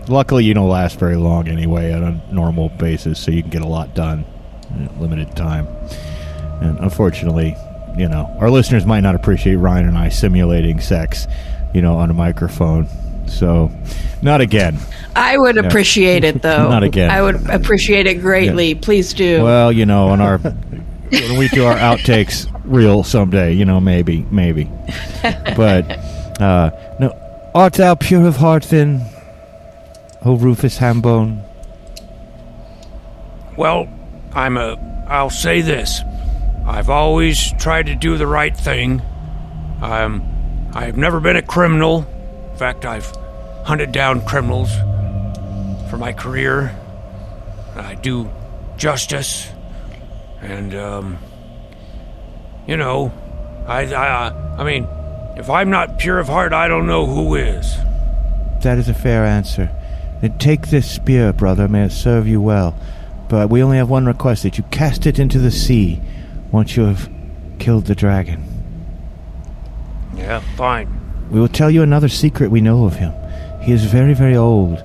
[0.08, 3.62] Luckily, you don't last very long anyway on a normal basis, so you can get
[3.62, 4.26] a lot done
[4.72, 5.68] in limited time.
[6.62, 7.56] And unfortunately,
[7.98, 11.28] you know, our listeners might not appreciate Ryan and I simulating sex,
[11.74, 12.88] you know, on a microphone.
[13.28, 13.70] So,
[14.22, 14.78] not again.
[15.16, 16.70] I would appreciate it though.
[16.70, 17.12] Not again.
[17.12, 18.76] I would appreciate it greatly.
[18.76, 19.44] Please do.
[19.44, 20.38] Well, you know, on our
[21.10, 24.70] when we do our outtakes real someday, you know, maybe, maybe.
[25.58, 25.90] But
[26.40, 27.10] uh no
[27.58, 29.04] art thou pure of heart then,
[30.24, 31.44] O Rufus Hambone?
[33.58, 33.90] Well,
[34.32, 36.02] I'm a I'll say this:
[36.68, 39.02] I've always tried to do the right thing.
[39.82, 40.22] Um,
[40.76, 42.06] I've never been a criminal.
[42.52, 43.12] In fact, I've
[43.66, 44.72] hunted down criminals
[45.90, 46.78] for my career.
[47.76, 48.30] I do
[48.78, 49.50] justice,
[50.42, 51.18] and um,
[52.68, 53.12] you know,
[53.66, 54.88] I, I, I mean,
[55.38, 57.78] if I'm not pure of heart, I don't know who is.
[58.64, 59.70] That is a fair answer.
[60.22, 61.68] Then take this spear, brother.
[61.68, 62.78] May it serve you well.
[63.30, 66.02] But we only have one request that you cast it into the sea
[66.52, 67.10] once you have
[67.60, 68.44] killed the dragon.
[70.16, 70.90] Yeah, fine.
[71.30, 73.14] We will tell you another secret we know of him.
[73.62, 74.84] He is very, very old.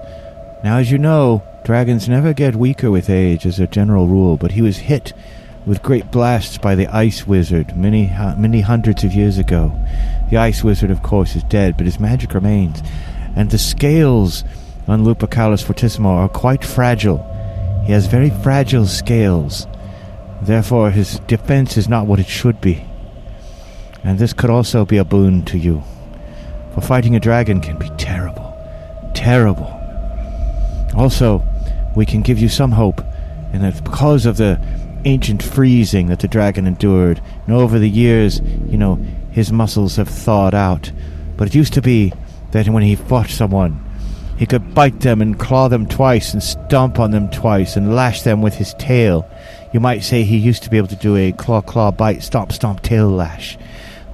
[0.64, 4.52] Now, as you know, dragons never get weaker with age as a general rule, but
[4.52, 5.12] he was hit
[5.66, 9.72] with great blasts by the Ice Wizard many, many hundreds of years ago.
[10.30, 12.82] The Ice Wizard, of course, is dead, but his magic remains.
[13.36, 14.44] And the scales
[14.88, 17.18] on Lupercalis fortissimo are quite fragile.
[17.86, 19.66] He has very fragile scales.
[20.42, 22.84] Therefore, his defense is not what it should be.
[24.02, 25.82] And this could also be a boon to you.
[26.74, 28.52] For fighting a dragon can be terrible.
[29.14, 29.78] Terrible.
[30.96, 31.44] Also,
[31.94, 33.00] we can give you some hope
[33.52, 34.60] in that because of the
[35.04, 38.96] ancient freezing that the dragon endured, and over the years, you know,
[39.30, 40.92] his muscles have thawed out.
[41.36, 42.12] But it used to be
[42.52, 43.82] that when he fought someone,
[44.36, 48.22] he could bite them and claw them twice and stomp on them twice and lash
[48.22, 49.28] them with his tail.
[49.72, 52.52] You might say he used to be able to do a claw claw bite stomp
[52.52, 53.56] stomp tail lash.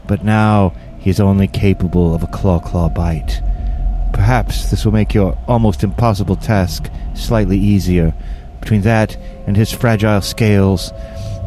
[0.07, 3.41] But now he is only capable of a claw claw bite.
[4.13, 8.15] Perhaps this will make your almost impossible task slightly easier.
[8.61, 9.17] Between that
[9.47, 10.93] and his fragile scales,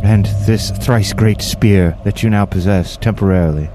[0.04, 3.69] and this thrice great spear that you now possess temporarily.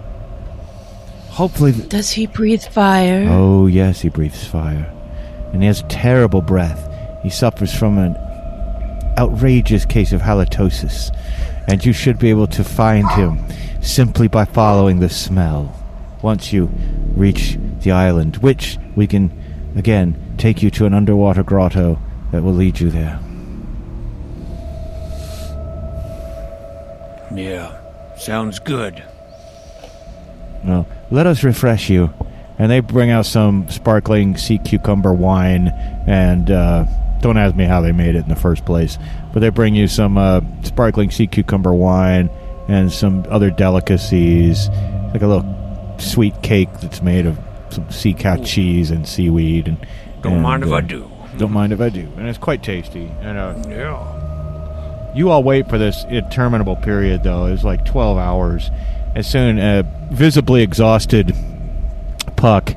[1.30, 3.26] Hopefully, th- Does he breathe fire?
[3.28, 4.90] Oh, yes, he breathes fire.
[5.52, 6.90] And he has a terrible breath.
[7.22, 8.16] He suffers from an
[9.18, 11.14] outrageous case of halitosis.
[11.68, 13.38] And you should be able to find him
[13.82, 15.72] simply by following the smell.
[16.22, 16.70] Once you
[17.14, 19.30] reach the island, which we can,
[19.76, 22.00] again, take you to an underwater grotto
[22.32, 23.20] that will lead you there.
[27.36, 29.02] Yeah, sounds good.
[30.64, 32.12] Well, let us refresh you.
[32.58, 35.68] And they bring out some sparkling sea cucumber wine,
[36.06, 36.86] and uh,
[37.20, 38.96] don't ask me how they made it in the first place,
[39.34, 42.30] but they bring you some uh, sparkling sea cucumber wine
[42.68, 44.70] and some other delicacies,
[45.12, 49.68] like a little sweet cake that's made of some sea cow cheese and seaweed.
[49.68, 49.86] And
[50.22, 51.10] Don't and, mind if uh, I do.
[51.36, 53.12] Don't mind if I do, and it's quite tasty.
[53.20, 54.25] And uh, Yeah.
[55.16, 57.46] You all wait for this interminable period, though.
[57.46, 58.70] It's like 12 hours.
[59.14, 61.34] As soon, uh, visibly exhausted,
[62.36, 62.74] Puck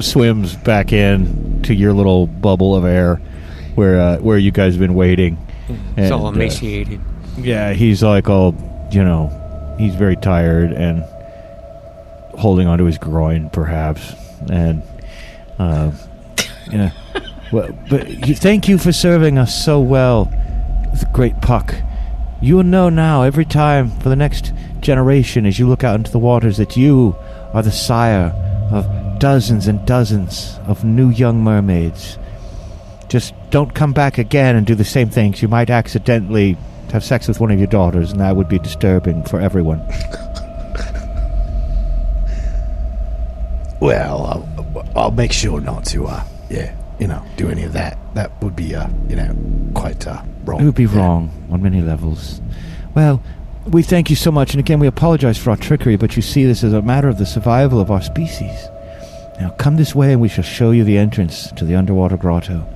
[0.00, 3.16] swims back in to your little bubble of air
[3.74, 5.36] where uh, where you guys have been waiting.
[5.96, 7.00] It's all And, uh, emaciated.
[7.36, 8.54] yeah, he's like all,
[8.90, 11.02] you know, he's very tired and
[12.38, 14.14] holding onto his groin, perhaps.
[14.50, 14.82] And,
[15.58, 15.90] uh,
[16.70, 16.90] yeah.
[17.50, 20.30] Well, but thank you for serving us so well,
[21.00, 21.74] the great Puck.
[22.40, 26.10] You will know now, every time for the next generation, as you look out into
[26.10, 27.16] the waters, that you
[27.52, 28.32] are the sire
[28.70, 32.18] of dozens and dozens of new young mermaids.
[33.08, 35.42] Just don't come back again and do the same things.
[35.42, 36.56] You might accidentally
[36.92, 39.82] have sex with one of your daughters, and that would be disturbing for everyone.
[43.80, 47.98] Well, I'll, I'll make sure not to, uh, yeah, you know, do any of that.
[48.14, 49.34] That would be, uh, you know,
[49.74, 50.60] quite uh, wrong.
[50.60, 50.98] It would be Yeah.
[50.98, 52.40] wrong on many levels.
[52.94, 53.20] Well,
[53.66, 56.44] we thank you so much, and again, we apologize for our trickery, but you see
[56.44, 58.68] this as a matter of the survival of our species.
[59.40, 62.66] Now, come this way, and we shall show you the entrance to the underwater grotto.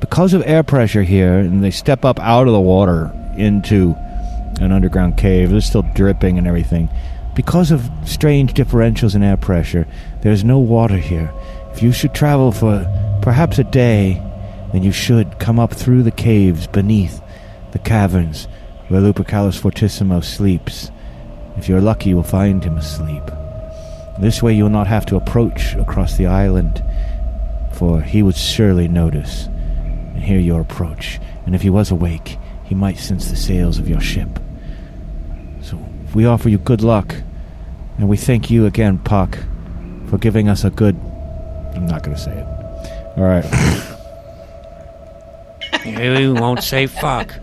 [0.00, 3.94] Because of air pressure here, and they step up out of the water into
[4.60, 6.88] an underground cave, they're still dripping and everything.
[7.34, 9.86] Because of strange differentials in air pressure,
[10.22, 11.30] there's no water here.
[11.72, 12.84] If you should travel for
[13.22, 14.22] perhaps a day,
[14.72, 17.20] then you should come up through the caves beneath
[17.72, 18.46] the caverns
[18.88, 20.90] where Lupercalis fortissimo sleeps.
[21.56, 23.22] If you're lucky, you will find him asleep.
[24.18, 26.82] This way, you'll not have to approach across the island,
[27.72, 31.20] for he would surely notice and hear your approach.
[31.46, 34.40] And if he was awake, he might sense the sails of your ship.
[35.62, 35.78] So
[36.14, 37.14] we offer you good luck,
[37.96, 39.38] and we thank you again, Puck,
[40.08, 40.96] for giving us a good.
[41.74, 42.59] I'm not going to say it.
[43.20, 43.44] All right.
[45.84, 47.34] He won't say fuck.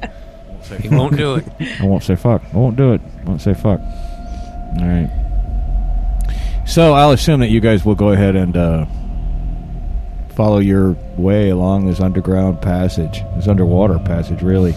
[0.81, 1.45] He won't do it.
[1.79, 2.41] I won't say fuck.
[2.51, 3.01] I won't do it.
[3.21, 3.79] I won't say fuck.
[3.79, 5.11] All right.
[6.65, 8.87] So I'll assume that you guys will go ahead and uh,
[10.29, 14.41] follow your way along this underground passage, this underwater passage.
[14.41, 14.73] Really,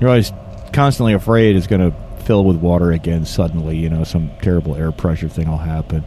[0.00, 0.32] you're always
[0.72, 3.78] constantly afraid it's going to fill with water again suddenly.
[3.78, 6.04] You know, some terrible air pressure thing will happen.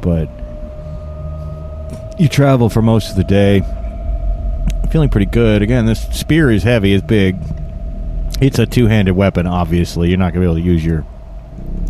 [0.00, 0.30] But
[2.18, 3.62] you travel for most of the day,
[4.90, 5.62] feeling pretty good.
[5.62, 7.36] Again, this spear is heavy, it's big.
[8.40, 9.46] It's a two-handed weapon.
[9.46, 11.04] Obviously, you're not going to be able to use your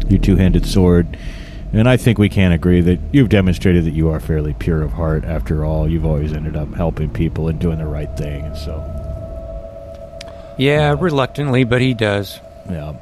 [0.08, 1.18] your two-handed sword.
[1.72, 4.94] And I think we can agree that you've demonstrated that you are fairly pure of
[4.94, 5.24] heart.
[5.24, 8.82] After all, you've always ended up helping people and doing the right thing, and so
[10.56, 12.40] Yeah, reluctantly, but he does.
[12.70, 12.94] Yeah.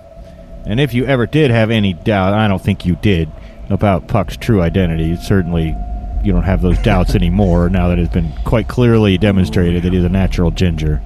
[0.64, 3.30] And if you ever did have any doubt, I don't think you did,
[3.70, 5.76] about Puck's true identity, certainly
[6.26, 10.04] you don't have those doubts anymore now that it's been quite clearly demonstrated that he's
[10.04, 11.00] a natural ginger.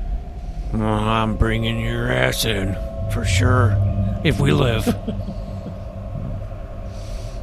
[0.73, 2.75] Oh, I'm bringing your ass in
[3.13, 3.77] for sure
[4.25, 4.87] if we live.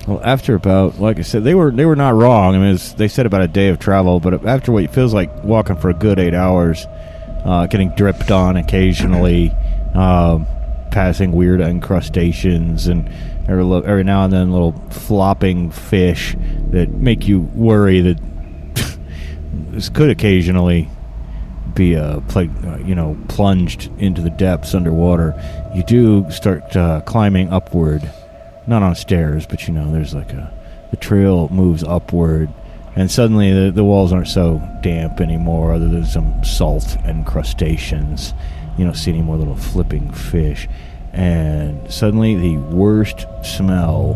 [0.07, 2.55] Well, after about, like I said, they were they were not wrong.
[2.55, 5.13] I mean, it's, they said about a day of travel, but after what it feels
[5.13, 6.87] like walking for a good eight hours,
[7.43, 9.51] uh, getting dripped on occasionally,
[9.93, 10.47] um,
[10.91, 13.09] passing weird incrustations, and
[13.47, 16.35] every, every now and then little flopping fish
[16.71, 18.19] that make you worry that
[19.71, 20.89] this could occasionally
[21.73, 25.33] be a pla uh, you know plunged into the depths underwater.
[25.75, 28.11] You do start uh, climbing upward
[28.67, 30.53] not on stairs, but you know, there's like a
[30.91, 32.49] the trail moves upward,
[32.95, 38.33] and suddenly the, the walls aren't so damp anymore, other than some salt and crustaceans.
[38.77, 40.67] You don't see any more little flipping fish,
[41.17, 44.13] and suddenly the worst smell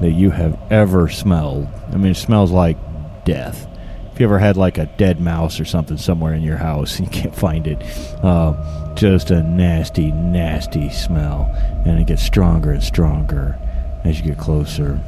[0.00, 1.68] that you have ever smelled.
[1.92, 2.78] I mean, it smells like
[3.24, 3.68] death.
[4.12, 7.06] If you ever had like a dead mouse or something somewhere in your house and
[7.14, 7.82] you can't find it,
[8.24, 11.52] uh, just a nasty, nasty smell,
[11.84, 13.58] and it gets stronger and stronger
[14.04, 14.98] as you get closer,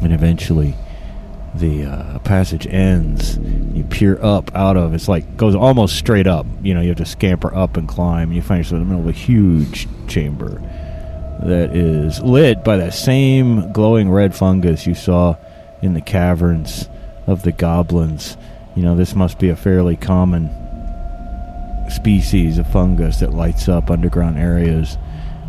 [0.00, 0.74] and eventually
[1.58, 3.38] the uh, passage ends.
[3.38, 6.46] You peer up out of it's like goes almost straight up.
[6.62, 8.28] You know, you have to scamper up and climb.
[8.28, 10.60] And you find yourself in the middle of a huge chamber
[11.42, 15.36] that is lit by that same glowing red fungus you saw
[15.82, 16.88] in the caverns
[17.26, 18.36] of the goblins.
[18.74, 20.50] You know, this must be a fairly common
[21.90, 24.98] species of fungus that lights up underground areas.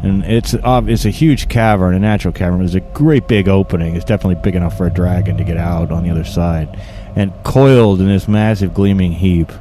[0.02, 2.60] And it's it's a huge cavern, a natural cavern.
[2.60, 3.96] There's a great big opening.
[3.96, 6.80] It's definitely big enough for a dragon to get out on the other side.
[7.16, 9.52] And coiled in this massive gleaming heap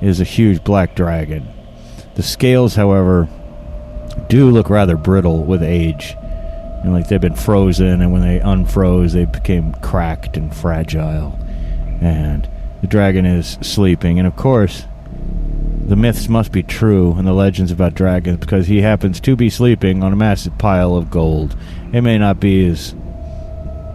[0.00, 1.46] is a huge black dragon.
[2.14, 3.28] The scales, however,
[4.28, 6.16] do look rather brittle with age.
[6.82, 11.38] And like they've been frozen, and when they unfroze, they became cracked and fragile.
[12.00, 12.48] And
[12.80, 14.18] the dragon is sleeping.
[14.18, 14.86] And of course,
[15.86, 19.50] the myths must be true and the legends about dragons because he happens to be
[19.50, 21.56] sleeping on a massive pile of gold.
[21.92, 22.94] It may not be as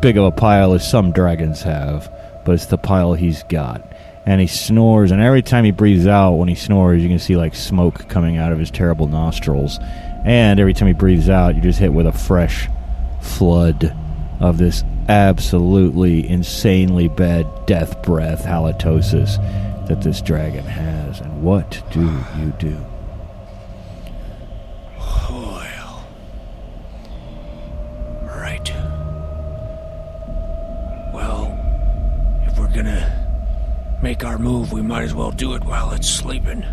[0.01, 2.11] big of a pile as some dragons have,
[2.45, 3.81] but it's the pile he's got.
[4.25, 7.37] And he snores, and every time he breathes out, when he snores, you can see
[7.37, 9.79] like smoke coming out of his terrible nostrils.
[10.25, 12.67] And every time he breathes out, you're just hit with a fresh
[13.21, 13.95] flood
[14.41, 19.37] of this absolutely insanely bad death breath halitosis
[19.87, 21.19] that this dragon has.
[21.21, 22.01] And what do
[22.37, 22.77] you do?
[25.29, 26.05] Well.
[28.23, 28.71] Right.
[31.13, 36.07] Well, if we're gonna make our move, we might as well do it while it's
[36.09, 36.63] sleeping.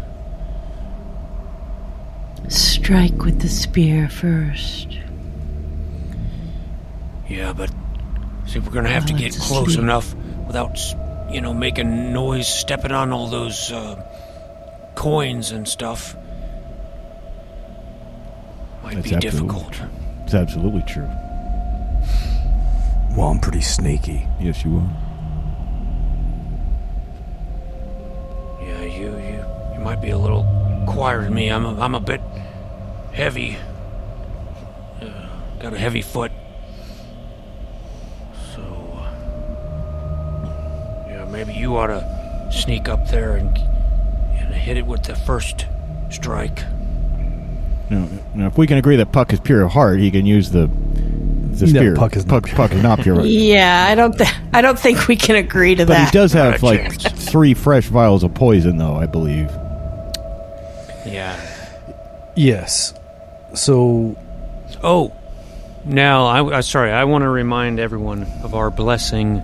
[2.48, 4.98] Strike with the spear first.
[7.29, 7.70] Yeah, but
[8.46, 9.79] see, we're gonna have to get close asleep.
[9.83, 10.14] enough
[10.46, 10.94] without, s-
[11.31, 13.97] you know, making noise, stepping on all those uh,
[14.95, 16.17] coins and stuff.
[18.83, 19.73] Might That's be difficult.
[19.73, 19.89] true.
[20.25, 21.09] It's absolutely true.
[23.17, 24.27] Well, I'm pretty sneaky.
[24.41, 24.91] Yes, you are.
[28.61, 30.45] Yeah, you you you might be a little
[30.89, 31.49] quieter than me.
[31.49, 32.21] I'm a, I'm a bit
[33.13, 33.57] heavy.
[35.01, 35.29] Uh,
[35.61, 36.33] got a heavy foot.
[38.55, 39.11] So uh,
[41.09, 43.49] yeah, maybe you ought to sneak up there and
[44.38, 45.66] and hit it with the first
[46.11, 46.62] strike.
[47.90, 50.50] Now, now, if we can agree that Puck is pure of heart, he can use
[50.50, 51.94] the the No, spear.
[51.96, 52.56] Puck is not Puck, pure.
[52.56, 53.21] Puck is not pure.
[53.25, 54.17] Yeah, I don't.
[54.17, 56.04] Th- I don't think we can agree to But that.
[56.06, 57.31] But he does Not have like chance.
[57.31, 59.50] three fresh vials of poison, though I believe.
[61.06, 61.38] Yeah.
[62.37, 62.94] Yes.
[63.54, 64.17] So
[64.83, 65.13] Oh,
[65.85, 66.90] now I, I sorry.
[66.90, 69.40] I want to remind everyone of our blessing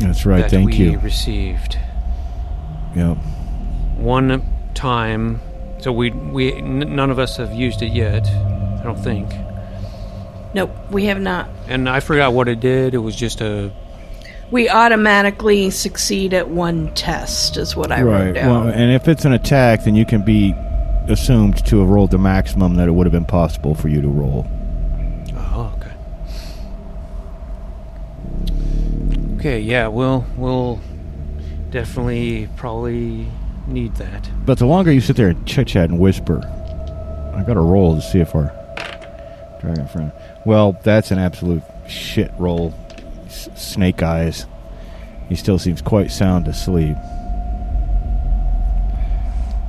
[0.00, 0.42] That's right.
[0.42, 0.98] that Thank we you.
[0.98, 1.78] received.
[2.94, 3.16] Yep.
[3.96, 4.42] one
[4.74, 5.40] time.
[5.80, 8.26] So we we n- none of us have used it yet.
[8.26, 9.28] I don't think.
[10.54, 11.48] nope, we have not.
[11.68, 12.94] And I forgot what it did.
[12.94, 13.70] It was just a
[14.50, 18.26] We automatically succeed at one test, is what I right.
[18.26, 18.50] wrote down.
[18.66, 20.54] Well, and if it's an attack, then you can be
[21.08, 24.08] assumed to have rolled the maximum that it would have been possible for you to
[24.08, 24.46] roll.
[25.36, 25.90] Oh, okay.
[29.44, 30.80] Okay, yeah, we'll we'll
[31.68, 33.28] definitely probably
[33.66, 34.26] need that.
[34.46, 36.38] But the longer you sit there and chit chat and whisper,
[37.36, 38.46] I got to roll to see if our
[39.60, 40.12] dragon friend.
[40.46, 42.72] Well, that's an absolute shit roll.
[43.26, 44.46] S- snake eyes.
[45.28, 46.96] He still seems quite sound asleep.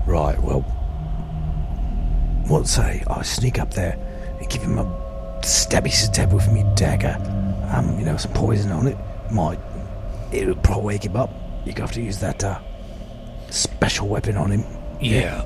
[0.07, 0.61] Right, well,
[2.47, 3.99] what say I sneak up there
[4.39, 4.85] and give him a
[5.41, 7.17] stabby stab with me dagger.
[7.73, 8.97] Um, you know, some poison on it.
[9.31, 9.59] Might,
[10.31, 11.31] it'll probably wake him up.
[11.65, 12.59] You have to use that uh,
[13.49, 14.63] special weapon on him.
[15.01, 15.41] Yeah.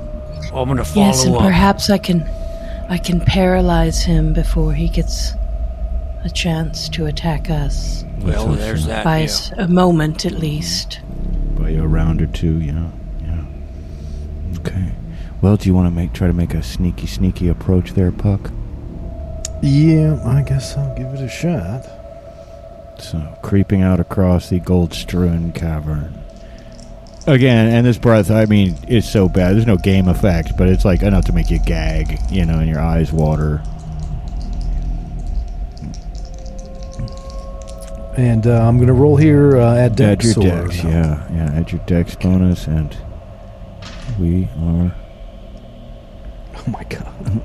[0.53, 1.41] I'm gonna follow Yes, and up.
[1.41, 2.21] perhaps I can
[2.89, 5.31] I can paralyze him before he gets
[6.23, 8.03] a chance to attack us.
[8.19, 9.03] well, there's that.
[9.03, 9.23] By yeah.
[9.25, 10.99] s- a moment at least.
[11.57, 12.89] By a round or two, yeah,
[13.21, 14.57] yeah.
[14.59, 14.91] Okay.
[15.41, 18.51] Well, do you want to make try to make a sneaky, sneaky approach there, Puck?
[19.61, 21.85] Yeah, I guess I'll give it a shot.
[23.01, 26.13] So, creeping out across the gold-strewn cavern.
[27.27, 29.55] Again, and this breath, I mean, it's so bad.
[29.55, 32.67] There's no game effect, but it's like enough to make you gag, you know, and
[32.69, 33.61] your eyes water.
[38.17, 39.57] And uh, I'm gonna roll here.
[39.57, 40.35] Uh, add Add dex.
[40.35, 40.89] your or dex, no?
[40.89, 41.51] yeah, yeah.
[41.59, 42.95] Add your dex bonus, and
[44.19, 44.95] we are.
[46.67, 47.41] Oh my god.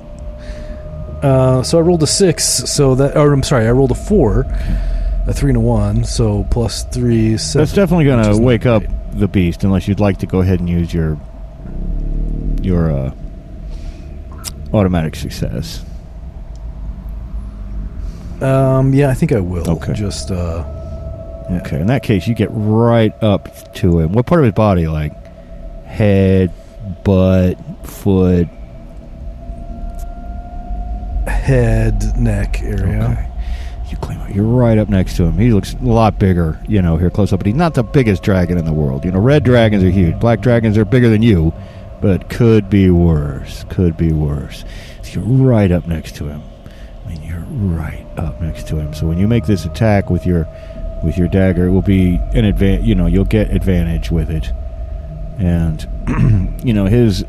[1.23, 2.43] Uh, so I rolled a six.
[2.43, 4.43] So that, or I'm sorry, I rolled a four,
[5.27, 6.03] a three and a one.
[6.03, 7.65] So plus three, seven.
[7.65, 10.69] That's definitely going to wake up the beast, unless you'd like to go ahead and
[10.69, 11.19] use your
[12.61, 13.13] your uh,
[14.73, 15.83] automatic success.
[18.41, 19.69] Um, yeah, I think I will.
[19.69, 19.93] Okay.
[19.93, 20.63] Just uh,
[21.49, 21.61] yeah.
[21.65, 24.13] Okay, in that case, you get right up to him.
[24.13, 25.13] What part of his body, like
[25.85, 26.51] head,
[27.03, 27.57] butt,
[27.87, 28.47] foot?
[31.45, 33.03] head, neck area.
[33.03, 33.34] Okay.
[34.35, 35.37] You're right up next to him.
[35.37, 38.21] He looks a lot bigger, you know, here close up, but he's not the biggest
[38.21, 39.05] dragon in the world.
[39.05, 40.19] You know, red dragons are huge.
[40.19, 41.53] Black dragons are bigger than you,
[42.01, 43.63] but could be worse.
[43.69, 44.65] Could be worse.
[45.03, 46.43] So you're right up next to him.
[47.05, 48.93] I mean, you're right up next to him.
[48.93, 50.45] So when you make this attack with your
[51.01, 52.85] with your dagger, it will be an advan.
[52.85, 54.51] You know, you'll get advantage with it,
[55.39, 57.23] and you know his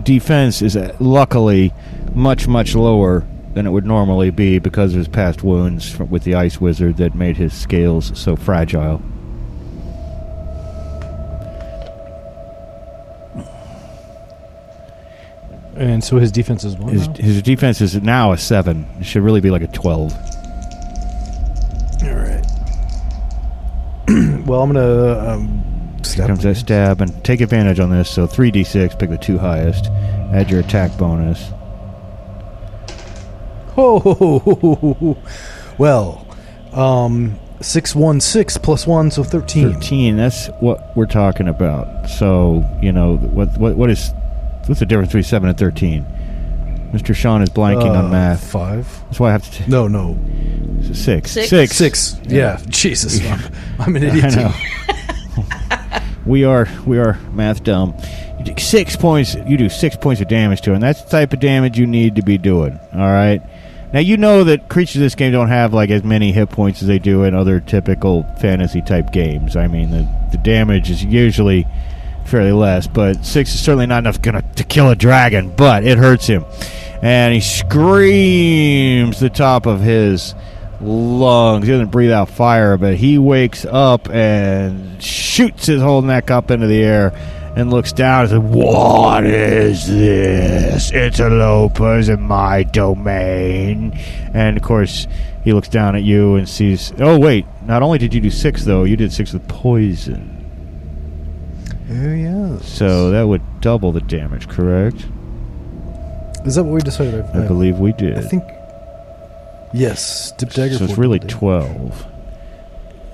[0.00, 1.74] defense is uh, luckily
[2.14, 6.34] much much lower than it would normally be because of his past wounds with the
[6.34, 9.02] ice wizard that made his scales so fragile.
[15.76, 16.92] And so his defense is one.
[16.92, 18.86] His, his defense is now a seven.
[19.00, 20.12] It should really be like a twelve.
[22.02, 22.44] All right.
[24.46, 28.10] well, I'm gonna um, Here comes that stab and take advantage on this.
[28.10, 29.86] So three d six, pick the two highest.
[30.32, 31.50] Add your attack bonus.
[33.76, 35.16] Oh,
[35.78, 36.26] well,
[36.72, 39.72] um, six one six plus one, so thirteen.
[39.72, 40.16] Thirteen.
[40.16, 42.08] That's what we're talking about.
[42.10, 43.56] So you know what?
[43.58, 43.76] What?
[43.76, 44.10] What is?
[44.66, 46.06] What's the difference between seven and thirteen?
[46.92, 48.50] Mister Sean is blanking Uh, on math.
[48.50, 48.86] Five.
[49.04, 49.50] That's why I have to.
[49.64, 50.18] T- No, no,
[50.92, 51.30] six.
[51.30, 51.48] Six.
[51.48, 51.76] Six.
[51.76, 52.16] six.
[52.28, 53.40] Yeah, Jesus, I'm,
[53.78, 54.36] I'm an I idiot.
[54.36, 54.52] know.
[56.26, 57.94] we are we are math dumb.
[58.38, 59.34] You do six points.
[59.46, 60.80] You do six points of damage to him.
[60.80, 62.78] That's the type of damage you need to be doing.
[62.92, 63.40] All right.
[63.92, 66.80] Now you know that creatures in this game don't have like as many hit points
[66.80, 69.54] as they do in other typical fantasy type games.
[69.54, 71.66] I mean, the the damage is usually
[72.24, 75.52] fairly less, but six is certainly not enough gonna to kill a dragon.
[75.54, 76.46] But it hurts him,
[77.02, 80.34] and he screams the top of his
[80.80, 81.66] lungs.
[81.66, 86.50] He doesn't breathe out fire, but he wakes up and shoots his whole neck up
[86.50, 87.12] into the air
[87.56, 90.90] and looks down and says, What is this?
[90.90, 93.92] Interlopers in my domain.
[94.34, 95.06] And of course,
[95.44, 98.64] he looks down at you and sees, Oh, wait, not only did you do six,
[98.64, 100.38] though, you did six with poison.
[101.90, 102.58] Oh yeah.
[102.60, 105.06] So that would double the damage, correct?
[106.46, 107.24] Is that what we decided?
[107.34, 108.18] I believe we did.
[108.18, 108.42] I think.
[109.74, 110.76] Yes, dip dagger.
[110.76, 112.06] So it's really double 12.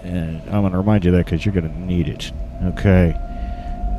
[0.02, 2.32] And I'm going to remind you of that because you're going to need it.
[2.64, 3.14] Okay.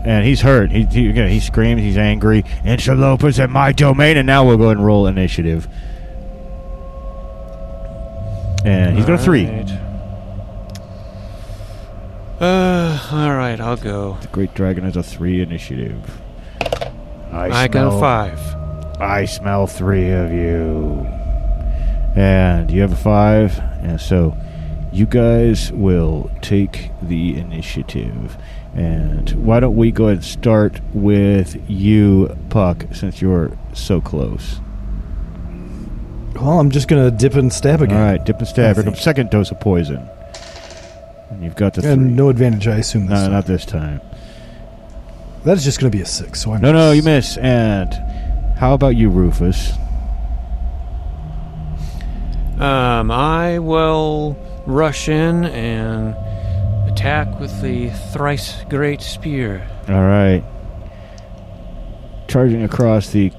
[0.06, 0.72] And he's hurt.
[0.72, 1.82] He, he, again, he screams.
[1.82, 2.44] He's angry.
[2.64, 4.18] Interlopers in my domain.
[4.18, 5.68] And now we'll go ahead and roll initiative.
[8.66, 9.46] And he's got a three.
[9.46, 9.72] Alright.
[12.42, 14.18] Uh, all right, I'll go.
[14.22, 16.22] The Great Dragon has a three initiative.
[17.32, 18.40] I got a smell- five.
[19.02, 21.06] I smell three of you.
[22.16, 23.60] And you have a five.
[23.82, 24.36] And so
[24.92, 28.38] you guys will take the initiative.
[28.76, 34.60] And why don't we go ahead and start with you, Puck, since you're so close.
[36.36, 37.98] Well, I'm just gonna dip and stab again.
[37.98, 38.72] All right, dip and stab.
[38.72, 40.08] I Here comes second dose of poison.
[41.30, 41.92] And you've got the three.
[41.92, 43.08] And no advantage, I assume.
[43.08, 43.32] This no, time.
[43.32, 44.02] not this time.
[45.44, 46.42] That is just gonna be a six.
[46.44, 47.38] So I No, no, you miss.
[47.38, 47.94] And
[48.58, 49.74] how about you, Rufus?
[52.60, 56.16] Um, I will rush in and
[57.00, 59.66] attack with the thrice great spear.
[59.88, 60.44] All right.
[62.28, 63.32] Charging across the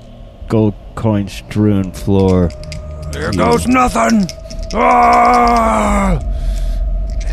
[0.48, 2.48] gold coin strewn floor.
[3.12, 4.26] There goes nothing.
[4.72, 6.18] Ah!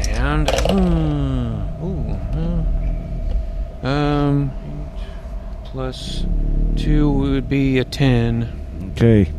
[0.09, 3.86] And hmm, ooh, hmm.
[3.86, 4.51] um,
[5.63, 6.25] plus
[6.75, 8.91] two would be a ten.
[8.91, 9.32] Okay.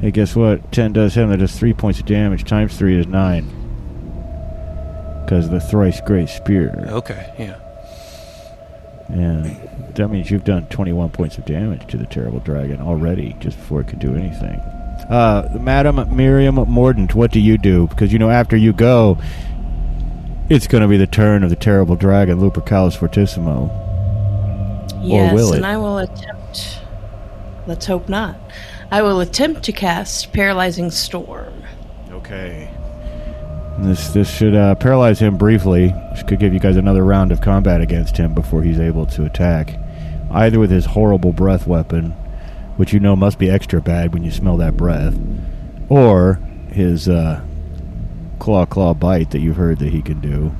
[0.00, 0.72] Hey, guess what?
[0.72, 1.30] 10 does him.
[1.30, 2.42] That does 3 points of damage.
[2.42, 3.61] Times 3 is 9.
[5.32, 6.84] Because the thrice great spear.
[6.88, 7.58] Okay, yeah.
[9.08, 13.56] And that means you've done 21 points of damage to the terrible dragon already, just
[13.56, 14.60] before it could do anything.
[15.08, 17.86] Uh, Madam Merrium Mordant, what do you do?
[17.86, 19.16] Because, you know, after you go,
[20.50, 23.70] it's going to be the turn of the terrible dragon, Lupercalis Fortissimo.
[25.00, 25.56] Yes, will it?
[25.56, 26.78] and I will attempt.
[27.66, 28.36] Let's hope not.
[28.90, 31.54] I will attempt to cast Paralyzing Storm.
[32.10, 32.70] Okay.
[33.78, 35.88] This this should uh, paralyze him briefly.
[36.12, 39.24] This could give you guys another round of combat against him before he's able to
[39.24, 39.78] attack.
[40.30, 42.10] Either with his horrible breath weapon,
[42.76, 45.14] which you know must be extra bad when you smell that breath,
[45.88, 46.34] or
[46.70, 47.42] his uh,
[48.38, 50.54] claw claw bite that you've heard that he can do.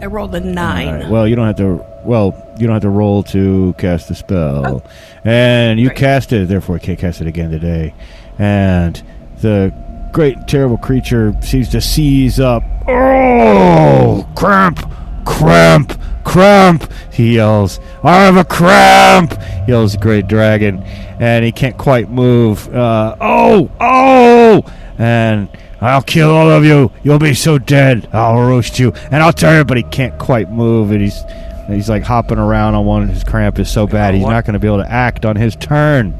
[0.00, 0.88] I rolled a nine.
[1.02, 1.84] Right, Well, you don't have to.
[2.04, 4.84] Well, you don't have to roll to cast the spell,
[5.24, 5.96] and you Right.
[5.96, 6.48] cast it.
[6.48, 7.94] Therefore, can't cast it again today.
[8.38, 9.02] And
[9.40, 9.72] the
[10.14, 12.62] great terrible creature seems to seize up.
[12.86, 14.78] Oh, cramp,
[15.26, 16.90] cramp, cramp!
[17.12, 17.80] He yells.
[18.04, 19.34] I have a cramp!
[19.66, 20.82] Yells the great dragon,
[21.18, 22.72] and he can't quite move.
[22.72, 24.62] Uh, oh, oh!
[24.98, 25.48] And
[25.80, 26.92] I'll kill all of you.
[27.02, 28.08] You'll be so dead.
[28.12, 29.64] I'll roast you, and I'll tell you.
[29.64, 31.24] But he can't quite move, and he's
[31.66, 33.08] he's like hopping around on one.
[33.08, 35.56] His cramp is so bad, he's not going to be able to act on his
[35.56, 36.12] turn.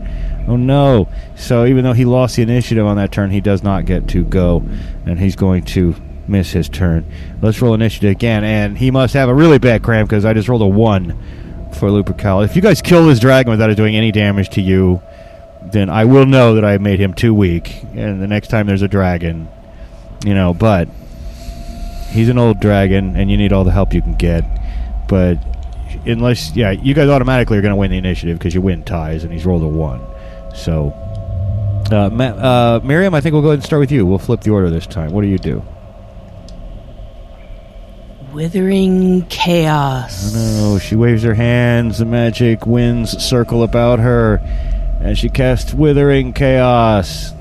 [0.46, 1.08] Oh no!
[1.36, 4.24] So even though he lost the initiative on that turn, he does not get to
[4.24, 4.62] go,
[5.06, 5.94] and he's going to
[6.28, 7.10] miss his turn.
[7.40, 10.48] Let's roll initiative again, and he must have a really bad cramp because I just
[10.48, 11.18] rolled a one
[11.74, 12.44] for Lupercal.
[12.44, 15.02] If you guys kill this dragon without it doing any damage to you,
[15.72, 18.82] then I will know that I made him too weak, and the next time there's
[18.82, 19.48] a dragon,
[20.24, 20.52] you know.
[20.54, 20.88] But
[22.10, 24.44] he's an old dragon, and you need all the help you can get.
[25.08, 25.38] But
[26.06, 29.24] unless, yeah, you guys automatically are going to win the initiative because you win ties,
[29.24, 30.00] and he's rolled a one.
[30.54, 30.90] So,
[31.90, 34.06] uh, Ma- uh, Merrium, I think we'll go ahead and start with you.
[34.06, 35.12] We'll flip the order this time.
[35.12, 35.62] What do you do?
[38.32, 40.34] Withering Chaos.
[40.34, 41.98] No, she waves her hands.
[41.98, 44.36] The magic winds circle about her,
[45.00, 47.32] and she casts Withering Chaos.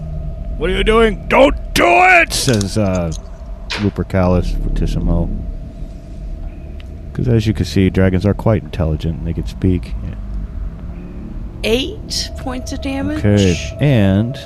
[0.58, 1.28] What are you doing?
[1.28, 2.32] Don't do it!
[2.32, 3.12] Says uh,
[3.70, 5.28] Lupercalis Fortissimo.
[7.12, 9.94] Because as you can see, dragons are quite intelligent and they can speak.
[11.64, 13.20] Eight points of damage.
[13.20, 14.38] Okay, and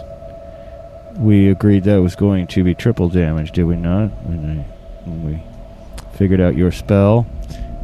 [1.17, 4.07] we agreed that was going to be triple damage, did we not?
[4.23, 5.43] When, I, when we
[6.17, 7.25] figured out your spell,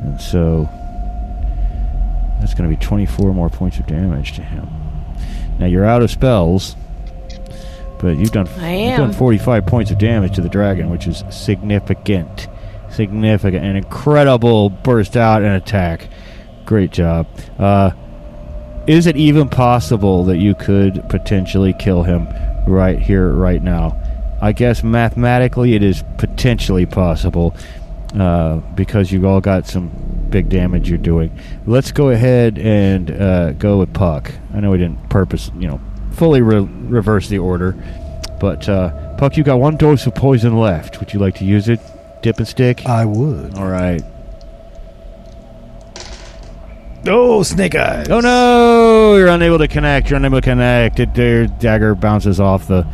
[0.04, 0.70] and so
[2.40, 4.68] that's going to be 24 more points of damage to him.
[5.60, 6.76] Now you're out of spells,
[8.00, 11.24] but you've done I you've done 45 points of damage to the dragon, which is
[11.30, 12.48] significant,
[12.90, 16.10] significant, an incredible burst out and attack.
[16.66, 17.28] Great job.
[17.58, 17.92] Uh,
[18.88, 22.28] is it even possible that you could potentially kill him
[22.68, 24.00] right here, right now?
[24.42, 27.56] I guess mathematically it is potentially possible
[28.14, 29.90] uh, because you've all got some
[30.30, 31.38] big damage you're doing.
[31.66, 34.32] Let's go ahead and uh, go with Puck.
[34.54, 35.80] I know we didn't purpose, you know,
[36.12, 37.76] fully re- reverse the order,
[38.40, 41.00] but uh, Puck, you got one dose of poison left.
[41.00, 41.80] Would you like to use it?
[42.22, 42.86] Dip and stick.
[42.86, 43.58] I would.
[43.58, 44.02] all right.
[47.06, 48.08] Oh, snake eyes.
[48.10, 49.16] Oh no!
[49.18, 50.10] You're unable to connect.
[50.10, 51.00] You're unable to connect.
[51.00, 52.88] It, their dagger bounces off the,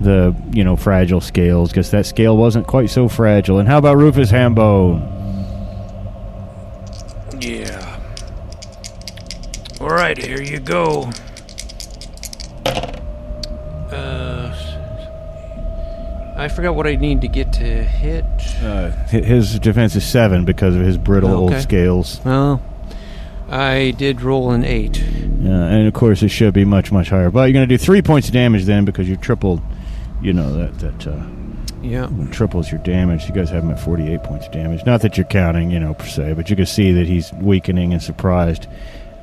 [0.00, 1.70] the you know fragile scales.
[1.70, 3.58] because that scale wasn't quite so fragile.
[3.58, 5.00] And how about Rufus Hambone?
[7.40, 7.98] Yeah.
[9.80, 11.10] All right, here you go.
[13.90, 14.54] Uh,
[16.36, 18.24] I forgot what I need to get to hit.
[18.62, 21.60] Uh, his defense is seven because of his brittle old Okay.
[21.60, 22.20] scales.
[22.24, 22.60] Well,
[23.48, 25.00] I did roll an eight.
[25.00, 27.30] Uh, and of course, it should be much much higher.
[27.30, 29.60] But you're going to do three points of damage then because you tripled.
[30.22, 31.06] You know that that.
[31.06, 31.22] Uh,
[31.82, 32.08] Yeah.
[32.32, 33.28] triples your damage.
[33.28, 34.84] You guys have him at 48 points of damage.
[34.86, 37.92] Not that you're counting, you know, per se, but you can see that he's weakening
[37.92, 38.66] and surprised.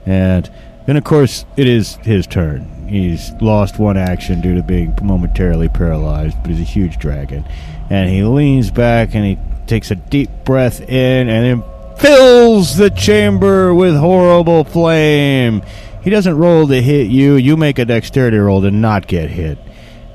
[0.05, 0.49] And
[0.85, 2.65] then, of course, it is his turn.
[2.87, 7.43] He's lost one action due to being momentarily paralyzed, but he's a huge dragon.
[7.89, 11.63] And he leans back and he takes a deep breath in and then
[11.97, 15.61] fills the chamber with horrible flame.
[16.03, 17.35] He doesn't roll to hit you.
[17.35, 19.57] You make a dexterity roll to not get hit.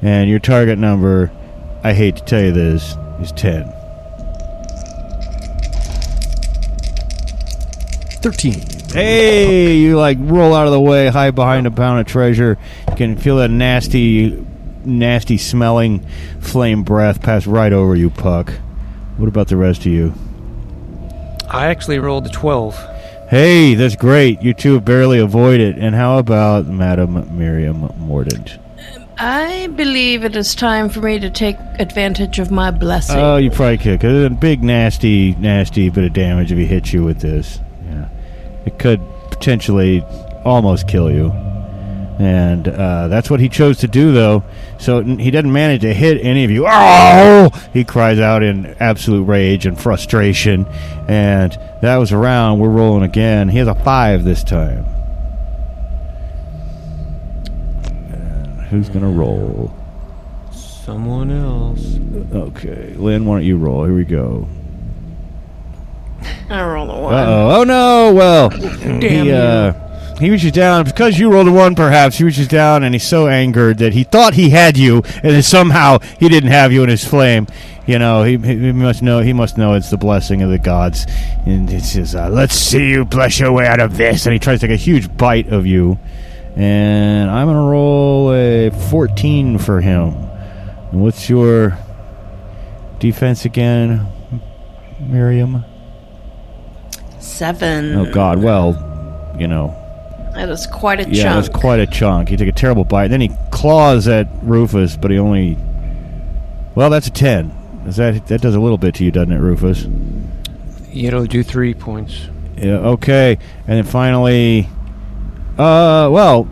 [0.03, 1.33] And your target number,
[1.83, 3.73] I hate to tell you this, is 10.
[8.21, 8.79] 13.
[8.93, 12.59] Hey, you like roll out of the way, hide behind a pound of treasure.
[12.91, 14.45] You can feel that nasty,
[14.85, 16.01] nasty smelling
[16.41, 18.53] flame breath pass right over you, Puck.
[19.17, 20.15] What about the rest of you?
[21.51, 22.77] I actually rolled a 12.
[23.29, 24.41] Hey, that's great.
[24.43, 25.79] You two barely avoid it.
[25.79, 28.59] And how about Madam Merrium Mordant?
[29.19, 33.19] I believe it is time for me to take advantage of my blessing.
[33.19, 34.01] Oh, you probably could.
[34.01, 37.59] Cause it's a big, nasty, nasty bit of damage if he hits you with this.
[37.87, 38.09] Yeah,
[38.65, 40.03] it could potentially
[40.45, 41.31] almost kill you,
[42.19, 44.43] and uh, that's what he chose to do, though.
[44.79, 46.65] So he doesn't manage to hit any of you.
[46.69, 47.51] Oh!
[47.73, 50.67] He cries out in absolute rage and frustration,
[51.09, 51.53] and
[51.83, 52.59] that was around.
[52.59, 53.49] We're rolling again.
[53.49, 54.85] He has a five this time.
[58.13, 59.73] And who's gonna roll?
[60.53, 61.99] Someone else.
[62.35, 63.85] Okay, Lynn, why don't you roll?
[63.85, 64.49] Here we go.
[66.51, 67.15] I roll a one.
[67.15, 67.61] Uh oh.
[67.61, 68.13] Oh no.
[68.15, 69.35] Well, Damn he you.
[69.35, 69.88] uh,
[70.21, 71.75] he reaches down because you rolled a one.
[71.75, 75.35] Perhaps he reaches down and he's so angered that he thought he had you, and
[75.35, 77.47] then somehow he didn't have you in his flame.
[77.87, 79.21] You know, he, he he must know.
[79.21, 81.07] He must know it's the blessing of the gods,
[81.47, 84.39] and it says, uh, "Let's see you bless your way out of this." And he
[84.39, 85.99] tries to take a huge bite of you,
[86.55, 90.15] and I'm gonna roll a 14 for him.
[90.93, 91.79] And what's your
[92.99, 94.07] defense again,
[95.01, 95.65] Merrium?
[97.21, 97.95] Seven.
[97.95, 98.43] Oh God!
[98.43, 99.75] Well, you know,
[100.35, 101.17] That is quite a chunk.
[101.17, 101.45] yeah, chunk.
[101.47, 102.29] that's quite a chunk.
[102.29, 103.09] He took a terrible bite.
[103.09, 105.57] Then he claws at Rufus, but he only.
[106.75, 107.51] Well, that's a ten.
[107.87, 109.87] Is that that does a little bit to you, doesn't it, Rufus?
[110.93, 112.29] It'll do three points.
[112.57, 112.79] Yeah.
[112.79, 113.39] Okay.
[113.67, 114.69] And then finally,
[115.59, 116.49] uh, well,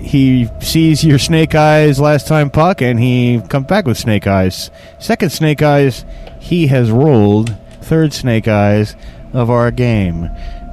[0.00, 4.70] he sees your snake eyes last time, Puck, and he comes back with snake eyes.
[4.98, 6.04] Second snake eyes,
[6.40, 8.96] he has rolled third snake eyes
[9.32, 10.24] of our game,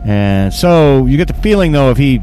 [0.05, 2.22] and so you get the feeling though if he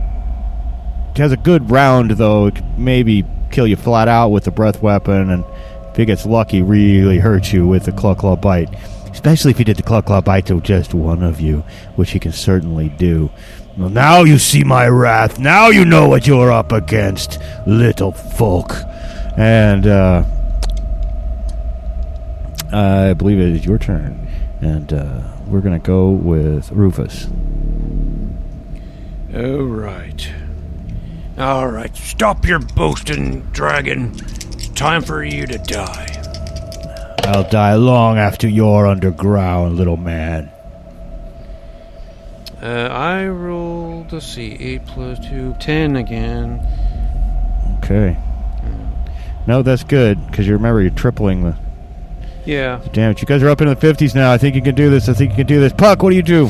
[1.23, 4.83] has a good round though, it could maybe kill you flat out with the breath
[4.83, 5.45] weapon, and
[5.91, 8.69] if he gets lucky, really hurt you with the claw claw bite.
[9.11, 12.19] Especially if he did the claw claw bite to just one of you, which he
[12.19, 13.31] can certainly do.
[13.79, 15.39] Well, now you see my wrath.
[15.39, 18.73] Now you know what you're up against, little folk.
[19.37, 20.25] And uh,
[22.73, 24.29] I believe it is your turn,
[24.61, 27.29] and uh, we're gonna go with Rufus.
[29.33, 30.29] All right.
[31.39, 31.95] All right.
[31.97, 34.13] Stop your boasting, dragon.
[34.53, 36.11] It's time for you to die.
[37.25, 40.51] I'll die long after you're underground, little man.
[42.63, 46.61] Uh, I rolled, let's see, 8 plus 2, 10 again.
[47.79, 48.17] Okay.
[49.47, 51.57] No, that's good because you remember you're tripling the
[52.47, 52.81] Yeah.
[52.93, 54.33] Damn it, You guys are up in the fifties now.
[54.33, 55.09] I think you can do this.
[55.09, 55.73] I think you can do this.
[55.75, 56.49] Puck, what do you do?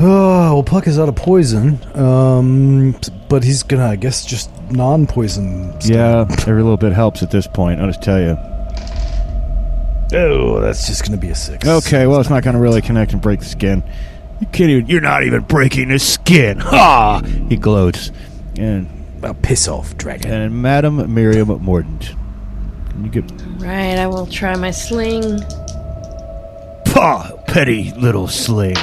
[0.00, 1.78] Oh, well, Puck is out of poison.
[1.96, 2.94] Um,
[3.28, 5.80] but he's gonna, I guess, just non-poison.
[5.80, 5.90] stuff.
[5.90, 7.80] Yeah, every little bit helps at this point.
[7.80, 8.36] I'll just tell you.
[10.16, 11.66] Oh, that's just gonna be a six.
[11.66, 13.82] Okay, well, it's not going to really connect and break the skin.
[14.40, 14.86] You can't even.
[14.86, 16.58] You're not even breaking the skin.
[16.60, 17.20] Ha!
[17.48, 18.10] He gloats.
[18.56, 18.88] And
[19.22, 20.30] Oh, piss off, dragon.
[20.30, 22.14] and Madam Merrium Mordant.
[22.90, 23.24] Can you get
[23.58, 25.40] Right, I will try my sling.
[26.86, 28.76] Pah, petty little sling.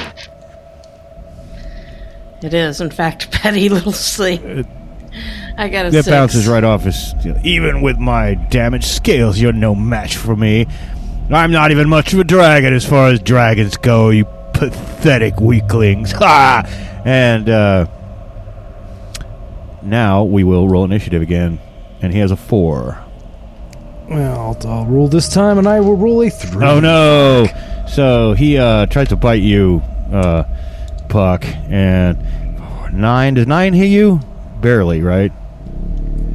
[2.42, 4.66] It is, in fact, petty little sling.
[5.58, 6.08] I got a That six.
[6.14, 7.14] bounces right off his.
[7.44, 10.66] Even with my damaged scales, you're no match for me.
[11.30, 16.12] I'm not even much of a dragon as far as dragons go, you pathetic weaklings.
[16.18, 16.62] Ha!
[17.04, 17.86] And uh,
[19.82, 21.58] now we will roll initiative again,
[22.02, 22.98] and he has a four.
[24.08, 26.64] Well, I'll, I'll roll this time, and I will roll a three.
[26.64, 27.46] Oh no!
[27.88, 29.82] So he uh, tries to bite you,
[30.12, 30.44] uh,
[31.08, 32.18] Puck, and
[32.92, 33.34] nine.
[33.34, 34.20] Does nine hit you?
[34.60, 35.32] Barely, right?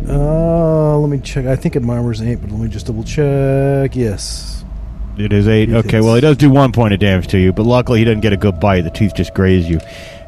[0.07, 1.45] Uh, let me check.
[1.45, 3.95] I think it my armor's eight, but let me just double check.
[3.95, 4.63] Yes.
[5.17, 5.69] It is eight.
[5.69, 6.05] It okay, is.
[6.05, 8.33] well, he does do one point of damage to you, but luckily he doesn't get
[8.33, 8.81] a good bite.
[8.81, 9.79] The teeth just graze you,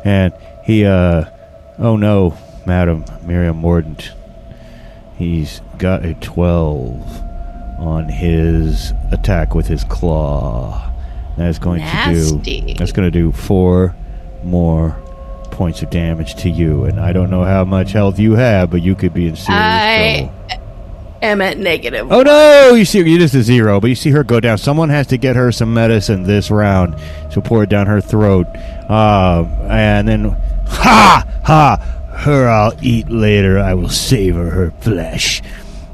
[0.04, 0.34] and
[0.64, 0.86] he.
[0.86, 1.26] uh
[1.80, 4.12] Oh no, Madam Merrium Mordant.
[5.18, 7.02] He's got a twelve
[7.80, 10.91] on his attack with his claw.
[11.38, 12.74] That is going to do.
[12.76, 13.96] That's going to do four
[14.44, 14.98] more
[15.52, 18.82] points of damage to you, and I don't know how much health you have, but
[18.82, 20.68] you could be in serious I trouble.
[21.22, 22.12] am at negative.
[22.12, 22.74] Oh no!
[22.74, 24.58] You see, you just a zero, but you see her go down.
[24.58, 26.96] Someone has to get her some medicine this round,
[27.32, 28.48] so pour it down her throat,
[28.89, 30.30] uh, and then
[30.68, 32.00] ha ha.
[32.16, 33.60] Her I'll eat later.
[33.60, 35.41] I will savor her flesh.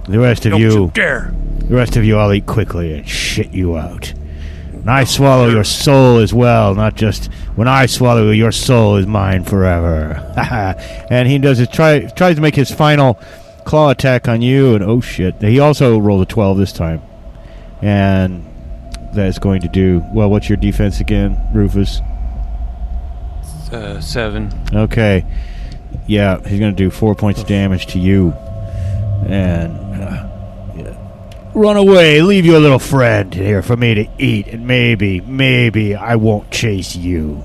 [0.07, 1.33] The rest of Don't you, you dare.
[1.59, 4.13] the rest of you, I'll eat quickly and shit you out.
[4.89, 8.95] And I swallow your soul as well, not just when I swallow you, your soul
[8.95, 10.15] is mine forever.
[11.11, 13.13] and he does his try tries to make his final
[13.65, 15.39] claw attack on you, and oh shit!
[15.43, 17.03] He also rolled a twelve this time,
[17.83, 18.43] and
[19.13, 20.27] that is going to do well.
[20.27, 22.01] What's your defense again, Rufus?
[23.71, 24.51] Uh, seven.
[24.73, 25.23] Okay,
[26.07, 28.31] yeah, he's going to do four points of damage to you,
[29.27, 29.88] and.
[31.53, 32.21] Run away.
[32.21, 36.95] Leave your little friend here for me to eat, and maybe, maybe I won't chase
[36.95, 37.43] you.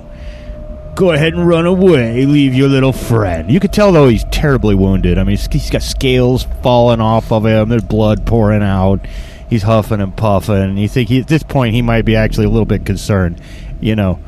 [0.95, 2.25] Go ahead and run away.
[2.25, 3.51] Leave your little friend.
[3.51, 5.17] You could tell though he's terribly wounded.
[5.17, 7.67] I mean, he's- got scales falling off of him.
[7.67, 9.05] There's blood pouring out.
[9.49, 10.77] He's huffing and puffing.
[10.77, 13.41] You think he, at this point he might be actually a little bit concerned,
[13.81, 14.19] you know,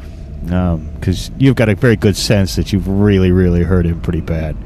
[0.52, 4.22] um, because you've got a very good sense that you've really, really hurt him pretty
[4.22, 4.58] bad.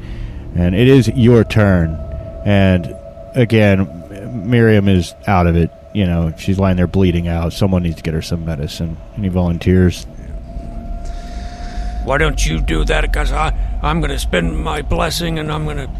[0.56, 1.96] And it is your turn.
[2.44, 2.94] And
[3.34, 4.01] again,
[4.42, 5.70] Merrium is out of it.
[5.94, 7.52] You know, she's lying there bleeding out.
[7.52, 8.96] Someone needs to get her some medicine.
[9.16, 10.04] Any volunteers?
[12.04, 13.02] Why don't you do that?
[13.02, 15.90] Because I'm going to spend my blessing and I'm going to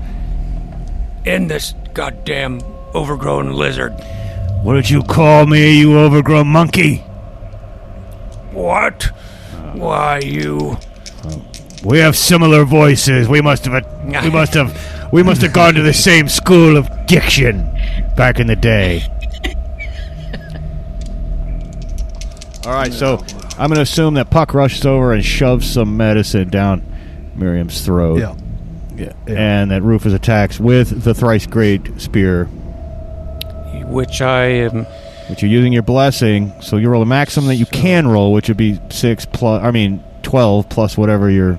[1.30, 2.60] end this goddamn
[2.94, 3.92] overgrown lizard.
[4.62, 6.98] What did you call me, you overgrown monkey?
[8.52, 9.04] What?
[9.74, 10.76] Why, you.
[11.84, 13.28] We have similar voices.
[13.28, 13.84] We must have
[14.24, 17.62] we must have we must have gone to the same school of diction
[18.16, 19.02] back in the day.
[22.64, 23.18] All right, so
[23.58, 26.82] I'm going to assume that Puck rushes over and shoves some medicine down
[27.34, 28.20] Merrium's throat.
[28.20, 28.36] Yeah.
[28.94, 29.12] Yeah.
[29.26, 29.34] yeah.
[29.34, 32.44] And that Rufus attacks with the thrice great spear,
[33.86, 34.84] Which I am.
[35.28, 36.52] which you're using your blessing.
[36.60, 39.60] So you roll a maximum that you can roll, which would be six plus.
[39.62, 41.58] I mean, twelve plus whatever your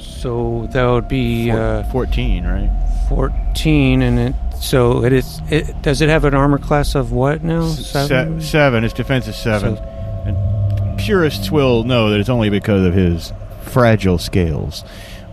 [0.00, 2.70] So that would be uh, fourteen, right?
[3.10, 4.34] 14, and it.
[4.60, 5.40] So it is.
[5.50, 7.66] It, does it have an armor class of what now?
[7.68, 8.84] Se- seven.
[8.84, 9.76] Its defense is seven.
[9.76, 13.32] and purists will know that it's only because of his
[13.62, 14.84] fragile scales.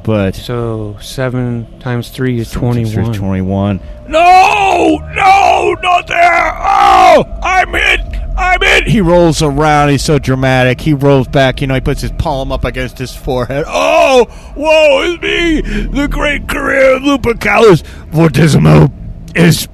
[0.03, 3.79] But So seven times three is Seven times three is 21.
[3.79, 3.79] 21.
[4.07, 4.97] No!
[5.13, 5.75] No!
[5.83, 6.53] Not there!
[6.55, 7.25] Oh!
[7.43, 8.06] I'm hit!
[8.37, 8.89] I'm in.
[8.89, 9.89] He rolls around.
[9.89, 10.81] He's so dramatic.
[10.81, 11.59] He rolls back.
[11.59, 13.65] You know, he puts his palm up against his forehead.
[13.67, 14.25] Oh!
[14.55, 15.61] whoa, is me!
[15.61, 18.91] The great career of Lupercalis Fortissimo
[19.35, 19.67] is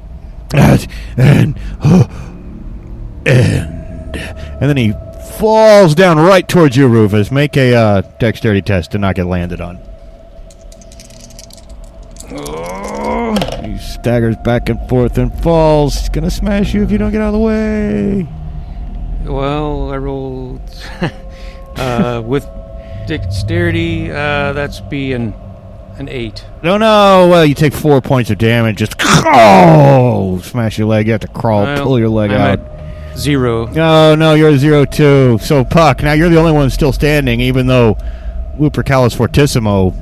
[0.53, 0.87] at
[1.17, 1.55] an
[3.25, 4.15] end.
[4.15, 4.93] And then he
[5.37, 7.31] falls down right towards you, Rufus.
[7.31, 9.79] Make a uh, dexterity test to not get landed on.
[13.63, 15.95] He staggers back and forth and falls.
[15.95, 18.27] He's gonna smash you if you don't get out of the way.
[19.23, 20.61] Well, I rolled
[21.77, 22.45] uh, with
[23.07, 24.11] dexterity.
[24.11, 25.33] Uh, that's be an
[25.97, 26.45] an eight.
[26.63, 27.27] No, no.
[27.29, 28.77] Well, you take four points of damage.
[28.77, 31.05] Just oh, smash your leg.
[31.05, 32.59] You have to crawl, Well, pull your leg I'm out.
[32.59, 33.67] at zero.
[33.67, 35.37] No, no, you're zero two.
[35.41, 37.95] So Puck, now you're the only one still standing, even though
[38.57, 39.93] Lupercalis Fortissimo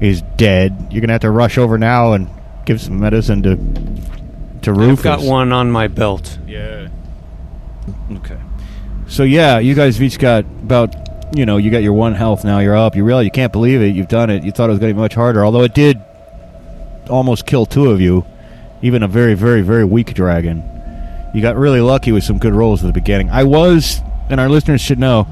[0.00, 0.88] is dead.
[0.90, 2.28] You're gonna have to rush over now and
[2.64, 3.56] give some medicine to
[4.62, 4.98] to Rufus.
[5.06, 6.38] I've got one on my belt.
[6.46, 6.88] Yeah.
[8.12, 8.38] Okay.
[9.12, 10.96] So yeah, you guys have each got about
[11.36, 12.60] you know you got your one health now.
[12.60, 12.96] You're up.
[12.96, 13.94] You realize you can't believe it.
[13.94, 14.42] You've done it.
[14.42, 16.00] You thought it was going to be much harder, although it did
[17.10, 18.24] almost kill two of you,
[18.80, 20.64] even a very very very weak dragon.
[21.34, 23.28] You got really lucky with some good rolls at the beginning.
[23.28, 24.00] I was,
[24.30, 25.26] and our listeners should know,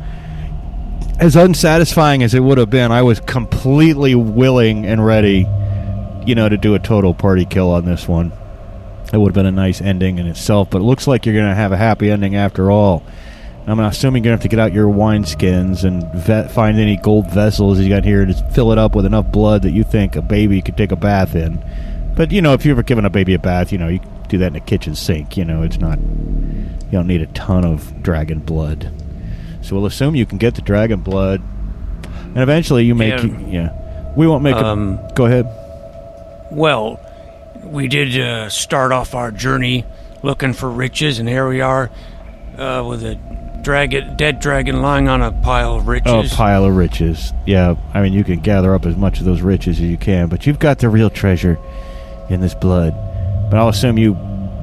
[1.19, 5.47] as unsatisfying as it would have been, I was completely willing and ready,
[6.27, 8.33] you know, to do a total party kill on this one.
[9.11, 11.49] It would have been a nice ending in itself, but it looks like you're going
[11.49, 13.03] to have a happy ending after all.
[13.67, 16.97] I'm assuming you're going to have to get out your wineskins and vet, find any
[16.97, 20.17] gold vessels you got here to fill it up with enough blood that you think
[20.17, 21.63] a baby could take a bath in.
[22.17, 24.39] But, you know, if you've ever given a baby a bath, you know, you do
[24.39, 25.37] that in a kitchen sink.
[25.37, 28.91] You know, it's not, you don't need a ton of dragon blood.
[29.63, 31.41] So we'll assume you can get the dragon blood.
[32.25, 33.39] And eventually you make, Yeah.
[33.47, 34.15] yeah.
[34.17, 35.13] We won't make Um, a.
[35.15, 35.47] Go ahead.
[36.51, 36.99] Well,
[37.63, 39.85] we did uh, start off our journey
[40.23, 41.91] looking for riches, and here we are
[42.59, 43.15] uh, with a
[43.63, 46.33] dragon, dead dragon lying on a pile of riches.
[46.33, 47.33] Oh, pile of riches.
[47.47, 50.29] Yeah, I mean, you can gather up as much of those riches as you can,
[50.29, 51.59] but you've got the real treasure
[52.29, 52.95] in this blood.
[53.51, 54.15] But I'll assume you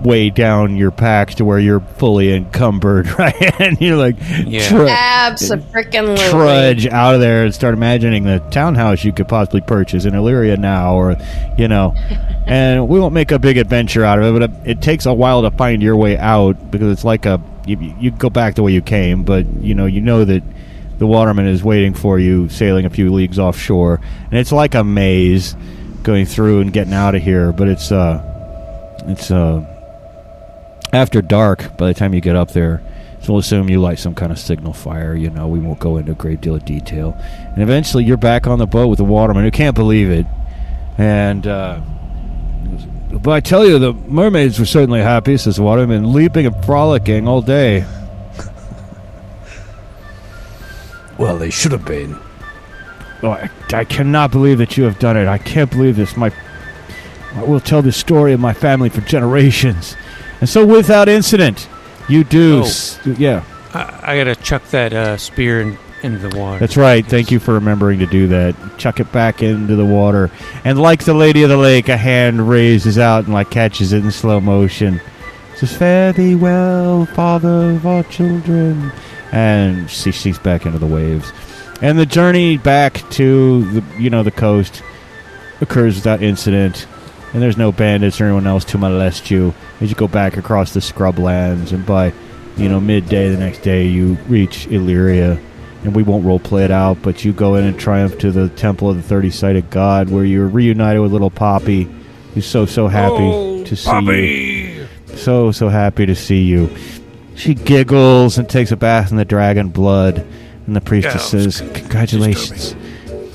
[0.03, 3.59] weigh down your packs to where you're fully encumbered, right?
[3.61, 4.67] and you're like, Yeah.
[4.67, 6.17] tru- Absolutely.
[6.29, 10.57] trudge out of there and start imagining the townhouse you could possibly purchase in Illyria
[10.57, 11.15] now, or
[11.57, 11.93] you know.
[12.47, 15.13] and we won't make a big adventure out of it, but it, it takes a
[15.13, 18.63] while to find your way out because it's like a you, you go back the
[18.63, 20.41] way you came, but you know you know that
[20.99, 23.99] the waterman is waiting for you, sailing a few leagues offshore,
[24.31, 25.55] and it's like a maze
[26.03, 27.51] going through and getting out of here.
[27.51, 28.23] But it's uh,
[29.07, 29.76] it's uh,
[30.93, 32.81] after dark by the time you get up there.
[33.21, 35.15] So we'll assume you light some kind of signal fire.
[35.15, 37.17] You know, we won't go into a great deal of detail.
[37.19, 40.25] And eventually you're back on the boat with the waterman who can't believe it.
[40.97, 41.81] And, uh,
[43.11, 47.27] but I tell you, the mermaids were certainly happy, says the waterman, leaping and frolicking
[47.27, 47.85] all day.
[51.17, 52.15] Well, they should have been.
[53.23, 55.27] Oh, I, I cannot believe that you have done it.
[55.27, 56.15] I can't believe this.
[56.15, 56.31] My,
[57.33, 59.95] I will tell this story of my family for generations.
[60.39, 61.67] And so, without incident,
[62.07, 62.59] you do.
[62.59, 62.65] Oh.
[62.65, 66.59] s- yeah, I, I gotta chuck that uh, spear in, into the water.
[66.59, 67.05] that's right.
[67.05, 68.55] Thank you for remembering to do that.
[68.77, 70.29] Chuck it back into the water.
[70.63, 74.03] And like the Lady of the Lake, a hand raises out and like catches it
[74.03, 75.01] in slow motion.
[75.55, 78.91] Says, Fare thee well, father of our children.
[79.31, 81.31] And she sinks back into the waves.
[81.81, 84.81] And the journey back to the you know the coast
[85.61, 86.87] occurs without incident,
[87.37, 89.53] and there's no bandits or anyone else to molest you.
[89.79, 91.71] As you go back across the scrublands.
[91.71, 92.11] And by
[92.57, 95.39] you know midday the next day, you reach Illyria,
[95.83, 98.49] and we won't role play it out, but you go in and triumph to the
[98.49, 101.87] temple of the thirty-sided god, where you're reunited with little Poppy,
[102.33, 104.87] who's so so happy Oh, to see you.
[105.15, 106.75] So so happy to see you.
[107.35, 110.25] She giggles and takes a bath in the dragon blood,
[110.65, 112.75] and the priestess Yeah, says, "Congratulations,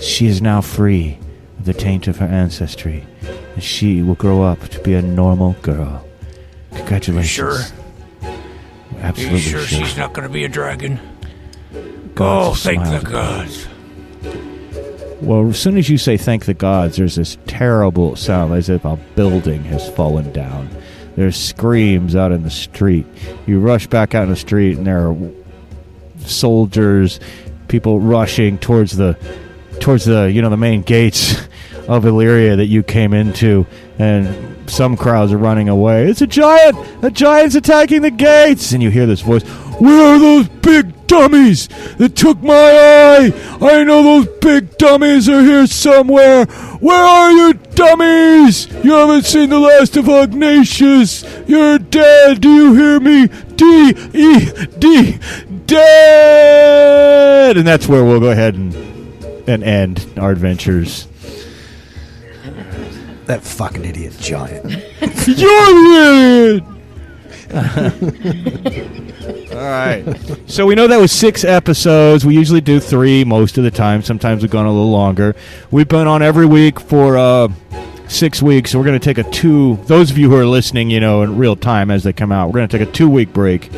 [0.00, 1.18] she is now free
[1.64, 3.04] the taint of her ancestry,
[3.54, 6.04] and she will grow up to be a normal girl.
[6.74, 7.58] Congratulations." sure?
[9.00, 9.84] Absolutely you sure, sure.
[9.84, 11.00] she's not going to be a dragon?
[12.14, 13.66] Gods oh, thank the gods.
[15.20, 18.84] Well, as soon as you say thank the gods, there's this terrible sound as if
[18.84, 20.68] a building has fallen down.
[21.16, 23.06] There's screams out in the street.
[23.46, 25.16] You rush back out in the street, and there are
[26.18, 27.20] soldiers,
[27.68, 29.16] people rushing towards the
[29.80, 31.34] towards the you know the main gates
[31.88, 33.66] of Illyria that you came into,
[33.98, 36.08] and some crowds are running away.
[36.08, 36.76] It's a giant!
[37.04, 38.72] A giant's attacking the gates!
[38.72, 39.42] And you hear this voice.
[39.80, 41.68] Where are those big dummies
[41.98, 43.32] that took my eye?
[43.60, 46.46] I know those big dummies are here somewhere.
[46.46, 48.68] Where are you, dummies?
[48.84, 51.24] You haven't seen the last of Ignatius.
[51.48, 52.40] You're dead.
[52.40, 53.28] Do you hear me?
[53.56, 55.18] D E D
[55.66, 57.56] dead.
[57.56, 58.74] And that's where we'll go ahead and
[59.48, 61.08] and end our adventures.
[63.26, 64.64] That fucking idiot giant.
[65.26, 66.64] You're the
[68.64, 69.52] idiot.
[69.52, 70.40] All right.
[70.46, 72.24] So we know that was six episodes.
[72.24, 74.02] We usually do three most of the time.
[74.02, 75.36] Sometimes we've gone a little longer.
[75.70, 77.48] We've been on every week for uh,
[78.08, 78.70] six weeks.
[78.70, 79.76] So we're going to take a two.
[79.84, 82.48] Those of you who are listening, you know, in real time as they come out,
[82.48, 83.70] we're going to take a two week break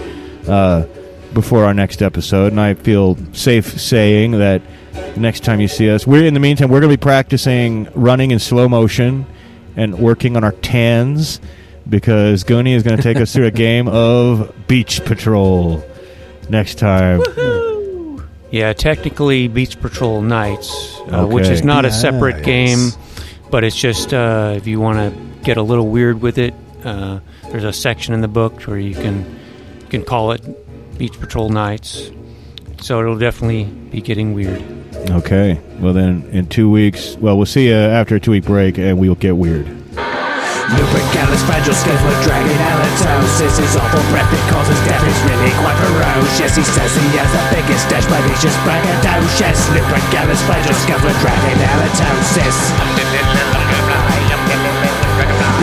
[0.49, 0.87] uh,
[1.33, 2.53] before our next episode.
[2.53, 4.63] And I feel safe saying that
[5.17, 8.31] next time you see us, we're in the meantime we're going to be practicing running
[8.31, 9.27] in slow motion
[9.77, 11.41] and working on our tans
[11.89, 15.85] because Goonie is going to take us through a game of Beach Patrol
[16.49, 17.21] next time.
[18.51, 20.71] Yeah, technically Beach Patrol Nights,
[21.09, 22.45] uh, which is not a separate Nice.
[22.45, 22.89] game,
[23.51, 26.55] but it's just uh, if you want to get a little weird with it,
[26.85, 27.19] uh,
[27.51, 29.25] there's a section in the book where you can
[29.81, 32.11] you can call it Beach Patrol Nights.
[32.81, 34.63] So it'll definitely be getting weird.
[35.11, 35.61] Okay.
[35.81, 38.99] Well, then in two weeks, well, we'll see you after a two week break and
[38.99, 39.67] we'll get weird.
[40.65, 46.57] Lupercalis fragile schedule dragon halitosis His awful breath that causes death is really quite ferocious
[46.57, 51.61] He says he has the biggest dash but he's just braggadocious Lupercalis fragile schedule dragon
[51.61, 52.57] halitosis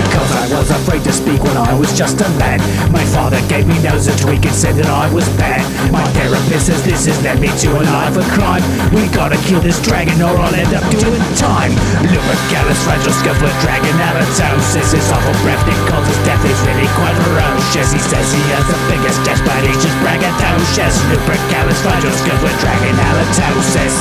[0.05, 2.60] Because I was afraid to speak when I was just a lad
[2.91, 5.64] My father gave me nose a tweak and said that I was bad.
[5.91, 8.64] My therapist says this has led me to a life of crime.
[8.91, 11.72] We gotta kill this dragon or I'll end up doing time.
[12.04, 17.95] Lupercalis fragile scuffler dragon halitosis His awful breath that causes death is really quite ferocious.
[17.95, 20.95] He says he has the biggest death but he's just braggadocious.
[21.12, 23.95] Lupercalis fragile scuffler dragon halitosis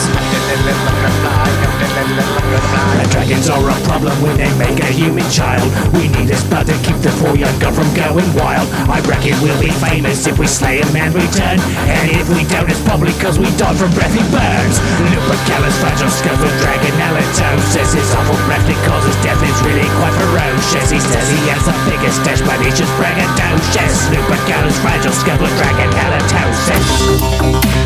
[2.01, 5.69] The dragon's are a problem when they make a human child.
[5.95, 8.67] We need a spell to keep the poor young girl from going wild.
[8.89, 11.61] I reckon we'll be famous if we slay and return.
[11.87, 14.77] And if we don't, it's probably cause we died from breathy burns.
[15.13, 17.93] Lupercalis fragile skeletal dragon halitosis.
[17.93, 20.89] His awful breath that causes death is really quite ferocious.
[20.89, 24.09] He says he has the biggest dash, but he's just braggadocious.
[24.09, 27.80] Lupercalis fragile skeletal dragon halitosis.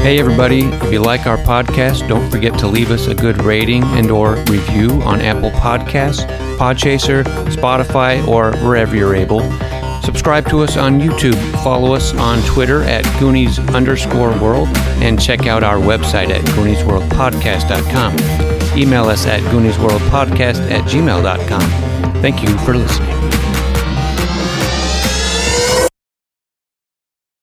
[0.00, 3.84] Hey everybody, if you like our podcast, don't forget to leave us a good rating
[3.84, 6.26] and or review on Apple Podcasts,
[6.56, 9.40] Podchaser, Spotify, or wherever you're able.
[10.02, 14.68] Subscribe to us on YouTube, follow us on Twitter at Goonies underscore world,
[15.02, 18.78] and check out our website at GooniesWorldPodcast.com.
[18.78, 22.22] Email us at GooniesWorldPodcast at gmail.com.
[22.22, 23.39] Thank you for listening.